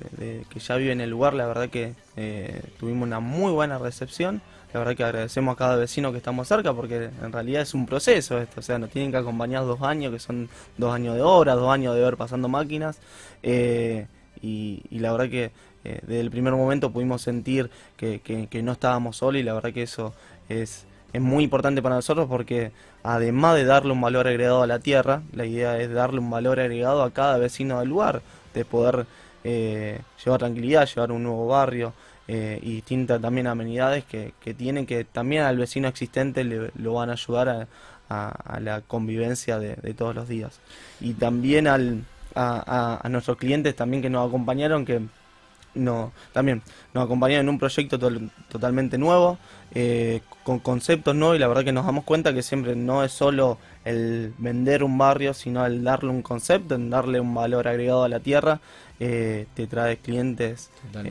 que 0.49 0.60
ya 0.60 0.75
vive 0.75 0.91
en 0.91 1.01
el 1.01 1.10
lugar, 1.10 1.34
la 1.34 1.47
verdad 1.47 1.69
que 1.69 1.95
eh, 2.15 2.62
tuvimos 2.79 3.07
una 3.07 3.19
muy 3.19 3.51
buena 3.51 3.77
recepción. 3.77 4.41
La 4.73 4.79
verdad 4.79 4.95
que 4.95 5.03
agradecemos 5.03 5.53
a 5.53 5.57
cada 5.57 5.75
vecino 5.75 6.12
que 6.12 6.19
estamos 6.19 6.47
cerca 6.47 6.73
porque 6.73 7.10
en 7.21 7.31
realidad 7.34 7.63
es 7.63 7.73
un 7.73 7.86
proceso 7.86 8.39
esto, 8.39 8.62
o 8.62 8.63
sea, 8.63 8.79
nos 8.79 8.89
tienen 8.89 9.12
que 9.12 9.17
acompañar 9.17 9.65
dos 9.65 9.81
años, 9.81 10.13
que 10.13 10.19
son 10.19 10.47
dos 10.77 10.93
años 10.93 11.15
de 11.15 11.21
obra, 11.21 11.55
dos 11.55 11.69
años 11.73 11.93
de 11.93 12.01
ver 12.01 12.15
pasando 12.15 12.47
máquinas. 12.47 12.97
Y, 14.41 14.82
la 14.91 15.12
verdad 15.12 15.30
que 15.30 15.51
eh, 15.84 15.99
desde 16.01 16.19
el 16.19 16.32
primer 16.32 16.54
momento 16.54 16.91
pudimos 16.91 17.21
sentir 17.21 17.69
que, 17.97 18.47
no 18.63 18.71
estábamos 18.71 19.17
solos 19.17 19.39
y 19.39 19.43
la 19.43 19.54
verdad 19.54 19.73
que 19.73 19.84
eso 19.84 20.13
es, 20.49 20.86
es 21.13 21.21
muy 21.21 21.43
importante 21.43 21.82
para 21.82 21.95
nosotros 21.95 22.27
porque 22.27 22.71
además 23.04 23.56
de 23.56 23.65
darle 23.65 23.93
un 23.93 24.01
valor 24.01 24.27
agregado 24.27 24.62
a 24.62 24.67
la 24.67 24.80
tierra, 24.80 25.23
la 25.34 25.45
idea 25.45 25.80
es 25.80 25.91
darle 25.91 26.19
un 26.19 26.30
valor 26.30 26.60
agregado 26.60 27.04
a 27.04 27.12
cada 27.12 27.38
vecino 27.38 27.80
del 27.80 27.89
lugar, 27.89 28.21
de 28.54 28.65
poder 28.65 29.06
eh, 29.43 29.99
llevar 30.23 30.39
tranquilidad, 30.39 30.88
llevar 30.88 31.12
un 31.12 31.23
nuevo 31.23 31.47
barrio 31.47 31.93
eh, 32.27 32.60
y 32.62 32.75
distintas 32.75 33.19
también 33.19 33.47
amenidades 33.47 34.06
que, 34.06 34.34
tienen 34.54 34.86
que 34.86 35.04
también 35.04 35.43
al 35.43 35.58
vecino 35.58 35.88
existente 35.88 36.43
le, 36.43 36.71
lo 36.75 36.93
van 36.93 37.10
a 37.10 37.13
ayudar 37.13 37.67
a, 38.10 38.60
la 38.60 38.82
convivencia 38.82 39.58
de, 39.58 39.93
todos 39.93 40.13
los 40.13 40.27
días. 40.27 40.60
Y 40.99 41.13
también 41.13 41.67
al, 41.67 42.04
a, 42.35 42.99
a 43.03 43.09
nuestros 43.09 43.37
clientes 43.37 43.75
también 43.75 44.01
que 44.01 44.09
nos 44.09 44.27
acompañaron 44.27 44.85
que 44.85 45.01
no, 45.73 46.11
también 46.33 46.61
nos 46.93 47.05
acompañaron 47.05 47.45
en 47.45 47.49
un 47.49 47.59
proyecto 47.59 47.97
totalmente 48.49 48.97
nuevo, 48.97 49.37
eh, 49.73 50.21
con 50.43 50.59
conceptos 50.59 51.15
nuevos 51.15 51.37
y 51.37 51.39
la 51.39 51.47
verdad 51.47 51.63
que 51.63 51.71
nos 51.71 51.85
damos 51.85 52.03
cuenta 52.03 52.33
que 52.33 52.43
siempre 52.43 52.75
no 52.75 53.03
es 53.03 53.11
solo 53.11 53.57
el 53.85 54.33
vender 54.37 54.83
un 54.83 54.97
barrio, 54.97 55.33
sino 55.33 55.65
el 55.65 55.83
darle 55.83 56.09
un 56.09 56.21
concepto, 56.21 56.75
en 56.75 56.89
darle 56.89 57.19
un 57.19 57.33
valor 57.33 57.67
agregado 57.67 58.03
a 58.03 58.09
la 58.09 58.19
tierra, 58.19 58.59
eh, 58.99 59.47
te 59.53 59.67
trae 59.67 59.97
clientes 59.97 60.69
eh, 60.93 61.09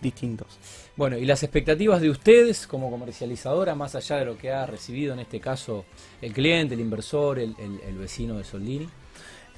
distintos. 0.00 0.58
Bueno, 0.96 1.16
y 1.16 1.24
las 1.24 1.42
expectativas 1.42 2.00
de 2.00 2.10
ustedes 2.10 2.66
como 2.66 2.90
comercializadora, 2.90 3.74
más 3.74 3.94
allá 3.94 4.16
de 4.16 4.24
lo 4.24 4.36
que 4.36 4.52
ha 4.52 4.66
recibido 4.66 5.12
en 5.14 5.20
este 5.20 5.40
caso 5.40 5.84
el 6.20 6.32
cliente, 6.32 6.74
el 6.74 6.80
inversor, 6.80 7.38
el, 7.38 7.54
el 7.58 7.98
vecino 7.98 8.38
de 8.38 8.44
Soldini. 8.44 8.88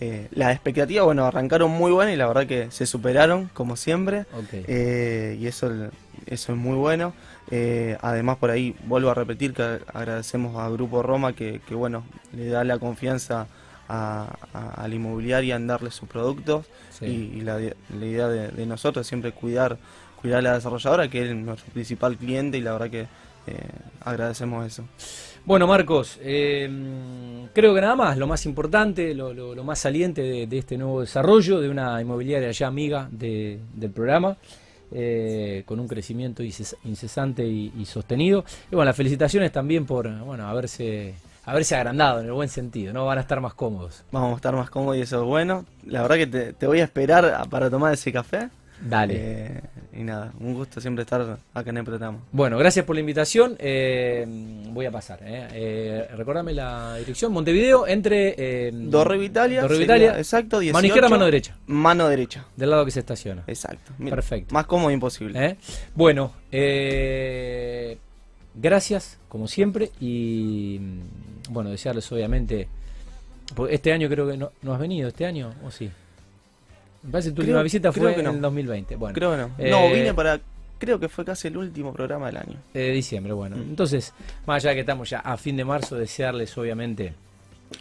Eh, 0.01 0.29
las 0.33 0.53
expectativas, 0.53 1.05
bueno, 1.07 1.25
arrancaron 1.25 1.71
muy 1.71 1.91
buenas 1.91 2.15
y 2.15 2.17
la 2.17 2.27
verdad 2.27 2.47
que 2.47 2.71
se 2.71 2.87
superaron, 2.87 3.51
como 3.55 3.77
siempre. 3.77 4.27
Eh, 4.53 5.37
y 5.41 5.47
eso, 5.47 5.73
eso 6.27 6.53
es 6.53 6.59
muy 6.59 6.77
bueno. 6.77 7.15
Eh, 7.51 7.97
además, 8.03 8.37
por 8.37 8.51
ahí 8.51 8.75
vuelvo 8.85 9.11
a 9.11 9.15
repetir 9.15 9.55
que 9.55 9.81
agradecemos 9.93 10.57
a 10.59 10.69
Grupo 10.69 11.03
Roma 11.03 11.33
que, 11.33 11.61
bueno, 11.71 12.05
le 12.33 12.49
da 12.49 12.65
la 12.65 12.79
confianza 12.79 13.47
a, 13.89 14.87
la 14.87 14.95
inmobiliaria 14.95 15.57
en 15.57 15.67
darle 15.67 15.91
sus 15.91 16.09
productos. 16.09 16.67
Y, 17.01 17.41
la, 17.41 17.61
idea 17.61 18.29
de, 18.29 18.67
nosotros 18.67 19.07
es 19.07 19.09
siempre 19.09 19.33
cuidar, 19.33 19.79
cuidar 20.21 20.39
a 20.39 20.43
la 20.43 20.55
desarrolladora, 20.55 21.09
que 21.09 21.29
es 21.29 21.35
nuestro 21.35 21.73
principal 21.73 22.17
cliente, 22.17 22.59
y 22.59 22.61
la 22.61 22.73
verdad 22.73 22.91
que 22.91 23.07
agradecemos 24.01 24.67
eso. 24.67 24.85
Bueno, 25.47 25.69
Marcos, 25.69 26.19
eh, 26.23 26.69
creo 27.53 27.73
que 27.73 27.81
nada 27.81 27.95
más, 27.95 28.19
lo 28.19 28.27
más 28.27 28.45
importante, 28.47 29.15
lo, 29.15 29.63
más 29.63 29.79
saliente 29.79 30.21
de, 30.47 30.59
este 30.59 30.77
nuevo 30.77 31.03
desarrollo 31.03 31.61
de 31.61 31.69
una 31.69 32.03
inmobiliaria 32.03 32.51
ya 32.51 32.67
amiga 32.67 33.09
del 33.13 33.91
programa, 33.95 34.37
eh, 34.91 35.63
con 35.65 35.79
un 35.79 35.87
crecimiento 35.87 36.43
incesante 36.43 37.47
y, 37.47 37.85
sostenido. 37.85 38.45
Y 38.73 38.75
bueno, 38.75 38.87
las 38.87 38.97
felicitaciones 38.97 39.53
también 39.53 39.87
por 39.87 40.11
bueno 40.25 40.49
haberse 40.49 41.15
haberse 41.45 41.77
agrandado 41.77 42.19
en 42.19 42.27
el 42.27 42.33
buen 42.33 42.49
sentido, 42.49 42.93
¿no? 42.93 43.07
Van 43.07 43.19
a 43.19 43.21
estar 43.21 43.41
más 43.41 43.55
cómodos. 43.55 44.03
Vamos 44.11 44.33
a 44.33 44.37
estar 44.37 44.57
más 44.57 44.69
cómodos 44.69 44.97
y 44.97 45.03
eso 45.03 45.21
es 45.21 45.27
bueno. 45.29 45.65
La 45.85 46.03
verdad 46.03 46.17
que 46.17 46.27
te, 46.55 46.67
voy 46.67 46.81
a 46.81 46.85
esperar 46.85 47.49
para 47.49 47.71
tomar 47.71 47.95
ese 47.95 48.11
café. 48.11 48.49
Dale. 48.81 49.15
Eh, 49.17 49.61
y 49.97 50.03
nada, 50.03 50.33
un 50.41 50.53
gusto 50.53 50.81
siempre 50.81 51.03
estar 51.03 51.39
acá 51.55 51.71
en 51.71 51.79
el 51.79 51.85
programa. 51.85 52.19
Bueno, 52.31 52.59
gracias 52.59 52.85
por 52.85 52.95
la 52.95 53.01
invitación. 53.01 53.57
Eh, 53.59 54.27
voy 54.71 54.85
a 54.85 54.91
pasar. 54.91 55.21
Eh. 55.23 55.49
Eh, 55.53 56.09
recordame 56.15 56.53
la 56.53 56.97
dirección. 56.97 57.33
Montevideo 57.33 57.87
entre... 57.87 58.35
Eh, 58.37 58.71
Dorre 58.75 59.17
Vitalia. 59.17 59.63
Dorre 59.63 59.79
Vitalia. 59.79 60.19
Exacto, 60.19 60.59
18. 60.59 60.75
Mano 60.75 60.87
izquierda, 60.87 61.09
mano 61.09 61.25
derecha. 61.25 61.57
Mano 61.67 62.09
derecha. 62.09 62.45
Del 62.57 62.71
lado 62.71 62.85
que 62.85 62.91
se 62.91 63.01
estaciona. 63.01 63.45
Exacto. 63.47 63.93
Mira, 63.97 64.17
Perfecto. 64.17 64.53
Más 64.53 64.67
cómodo 64.67 64.91
imposible. 64.91 65.47
¿Eh? 65.47 65.57
Bueno, 65.95 66.33
gracias, 68.55 69.19
como 69.29 69.49
siempre, 69.49 69.93
y 69.99 70.79
mm, 70.79 71.53
bueno, 71.55 71.71
desearles 71.71 72.11
obviamente, 72.13 72.69
este 73.71 73.93
año 73.93 74.11
creo 74.11 74.29
que 74.29 74.37
no, 74.37 74.53
no 74.61 74.75
has 74.75 74.81
venido, 74.81 75.09
este 75.09 75.25
año, 75.25 75.55
¿o 75.65 75.71
sí? 75.71 75.91
Me 77.03 77.11
parece 77.13 77.29
que 77.31 77.35
tu 77.37 77.43
Creo- 77.43 77.53
última 77.55 77.63
visita 77.63 77.93
fue 77.93 78.15
que 78.15 78.21
en 78.21 78.27
el 78.27 78.41
2020, 78.41 78.97
bueno, 78.97 79.15
Creo 79.15 79.31
que 79.33 79.37
no. 79.37 79.51
Eh, 79.59 79.71
No, 79.71 79.93
vine 79.93 80.13
para. 80.15 80.41
Creo 80.79 81.01
que 81.01 81.09
fue 81.09 81.25
casi 81.25 81.49
el 81.49 81.57
último 81.57 81.93
programa 81.95 82.27
del 82.27 82.37
año. 82.37 82.59
diciembre, 82.75 83.33
bueno. 83.33 83.57
Mm. 83.57 83.63
Entonces, 83.63 84.13
más 84.47 84.57
allá 84.63 84.71
de 84.71 84.75
que 84.77 84.81
estamos 84.81 85.09
ya 85.09 85.21
a 85.21 85.37
fin 85.39 85.57
de 85.57 85.65
marzo, 85.65 85.97
desearles 85.97 86.57
obviamente 86.59 87.15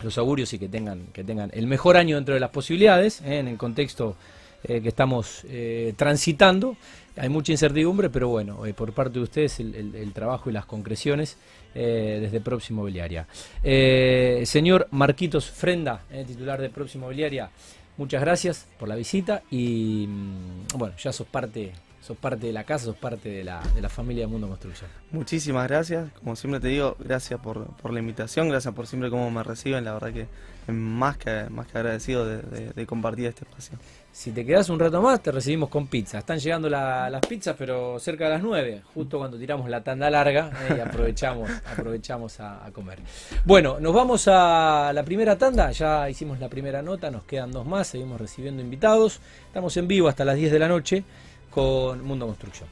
los 0.01 0.17
augurios 0.17 0.54
y 0.54 0.60
que 0.60 0.69
tengan, 0.69 1.08
que 1.13 1.23
tengan 1.23 1.51
el 1.54 1.67
mejor 1.67 1.97
año 1.97 2.15
dentro 2.15 2.34
de 2.34 2.39
las 2.39 2.49
posibilidades, 2.51 3.21
¿eh? 3.21 3.39
en 3.39 3.47
el 3.49 3.58
contexto 3.58 4.15
eh, 4.63 4.82
que 4.82 4.89
estamos 4.89 5.41
eh, 5.49 5.93
transitando. 5.97 6.78
Hay 7.17 7.30
mucha 7.30 7.51
incertidumbre, 7.51 8.10
pero 8.10 8.30
bueno, 8.30 8.62
por 8.75 8.93
parte 8.93 9.19
de 9.19 9.23
ustedes 9.23 9.60
el, 9.60 9.75
el- 9.75 9.95
el 9.95 10.12
trabajo 10.13 10.49
y 10.49 10.54
las 10.54 10.65
concreciones 10.65 11.38
desde 11.73 12.39
Próximo 12.39 12.82
Mobiliaria. 12.82 13.28
Eh, 13.62 14.43
señor 14.45 14.88
Marquitos 14.91 15.49
Frenda, 15.51 16.01
titular 16.25 16.62
de 16.62 16.69
Próximo 16.69 17.06
Mobiliaria, 17.08 17.49
muchas 17.98 18.22
gracias 18.22 18.68
por 18.80 18.88
la 18.90 18.96
visita 18.96 19.42
y 19.52 20.06
mm, 20.08 20.78
bueno, 20.78 20.96
ya 20.98 21.12
sos 21.14 21.28
parte, 21.28 21.74
sos 22.02 22.18
parte 22.18 22.48
de 22.48 22.54
la 22.54 22.64
casa, 22.64 22.86
sos 22.86 22.96
parte 22.98 23.30
de 23.30 23.44
la, 23.44 23.62
de 23.74 23.82
la 23.82 23.90
familia 23.90 24.24
de 24.24 24.28
Mundo 24.28 24.48
Construcción. 24.48 24.90
Muchísimas 25.12 25.68
gracias. 25.68 26.12
Como 26.20 26.36
siempre 26.36 26.60
te 26.60 26.68
digo, 26.70 26.96
gracias 27.00 27.40
por, 27.40 27.66
por 27.78 27.94
la 27.94 28.00
invitación, 28.00 28.50
gracias 28.50 28.74
por 28.74 28.88
siempre 28.88 29.10
cómo 29.10 29.30
me 29.32 29.44
reciben. 29.44 29.84
La 29.86 29.94
verdad 29.94 30.12
que 30.14 30.28
más 30.72 31.18
que, 31.18 31.48
más 31.50 31.68
que 31.68 31.78
agradecido 31.78 32.26
de, 32.26 32.42
de- 32.42 32.74
de 32.74 32.86
compartir 32.86 33.28
este 33.28 33.46
espacio. 33.46 33.78
Si 34.17 34.32
te 34.32 34.45
quedas 34.45 34.69
un 34.69 34.80
rato 34.80 35.01
más, 35.01 35.21
te 35.21 35.30
recibimos 35.30 35.67
con 35.67 35.88
pizza. 35.88 36.19
Están 36.19 36.39
llegando 36.39 36.69
la- 36.69 37.10
las 37.10 37.19
pizzas, 37.28 37.54
pero 37.60 37.99
cerca 37.99 38.23
de 38.23 38.30
las 38.32 38.41
9, 38.41 38.82
justo 38.93 39.17
cuando 39.17 39.38
tiramos 39.38 39.69
la 39.69 39.84
tanda 39.84 40.10
larga 40.10 40.51
eh, 40.69 40.75
y 40.78 40.80
aprovechamos, 40.80 41.49
aprovechamos 41.78 42.39
a, 42.39 42.65
a 42.65 42.71
comer. 42.71 42.99
Bueno, 43.43 43.78
nos 43.82 43.93
vamos 43.93 44.25
a 44.30 44.91
la 44.93 45.04
primera 45.04 45.38
tanda. 45.38 45.69
Ya 45.71 46.10
hicimos 46.10 46.39
la 46.39 46.47
primera 46.47 46.82
nota, 46.82 47.12
nos 47.12 47.23
quedan 47.25 47.51
dos 47.51 47.65
más, 47.67 47.88
seguimos 47.88 48.19
recibiendo 48.21 48.62
invitados. 48.62 49.19
Estamos 49.47 49.75
en 49.75 49.86
vivo 49.86 50.08
hasta 50.08 50.23
las 50.23 50.38
10 50.38 50.49
de 50.54 50.60
la 50.60 50.69
noche 50.69 51.04
con 51.51 52.01
Mundo 52.01 52.25
Construcción. 52.25 52.69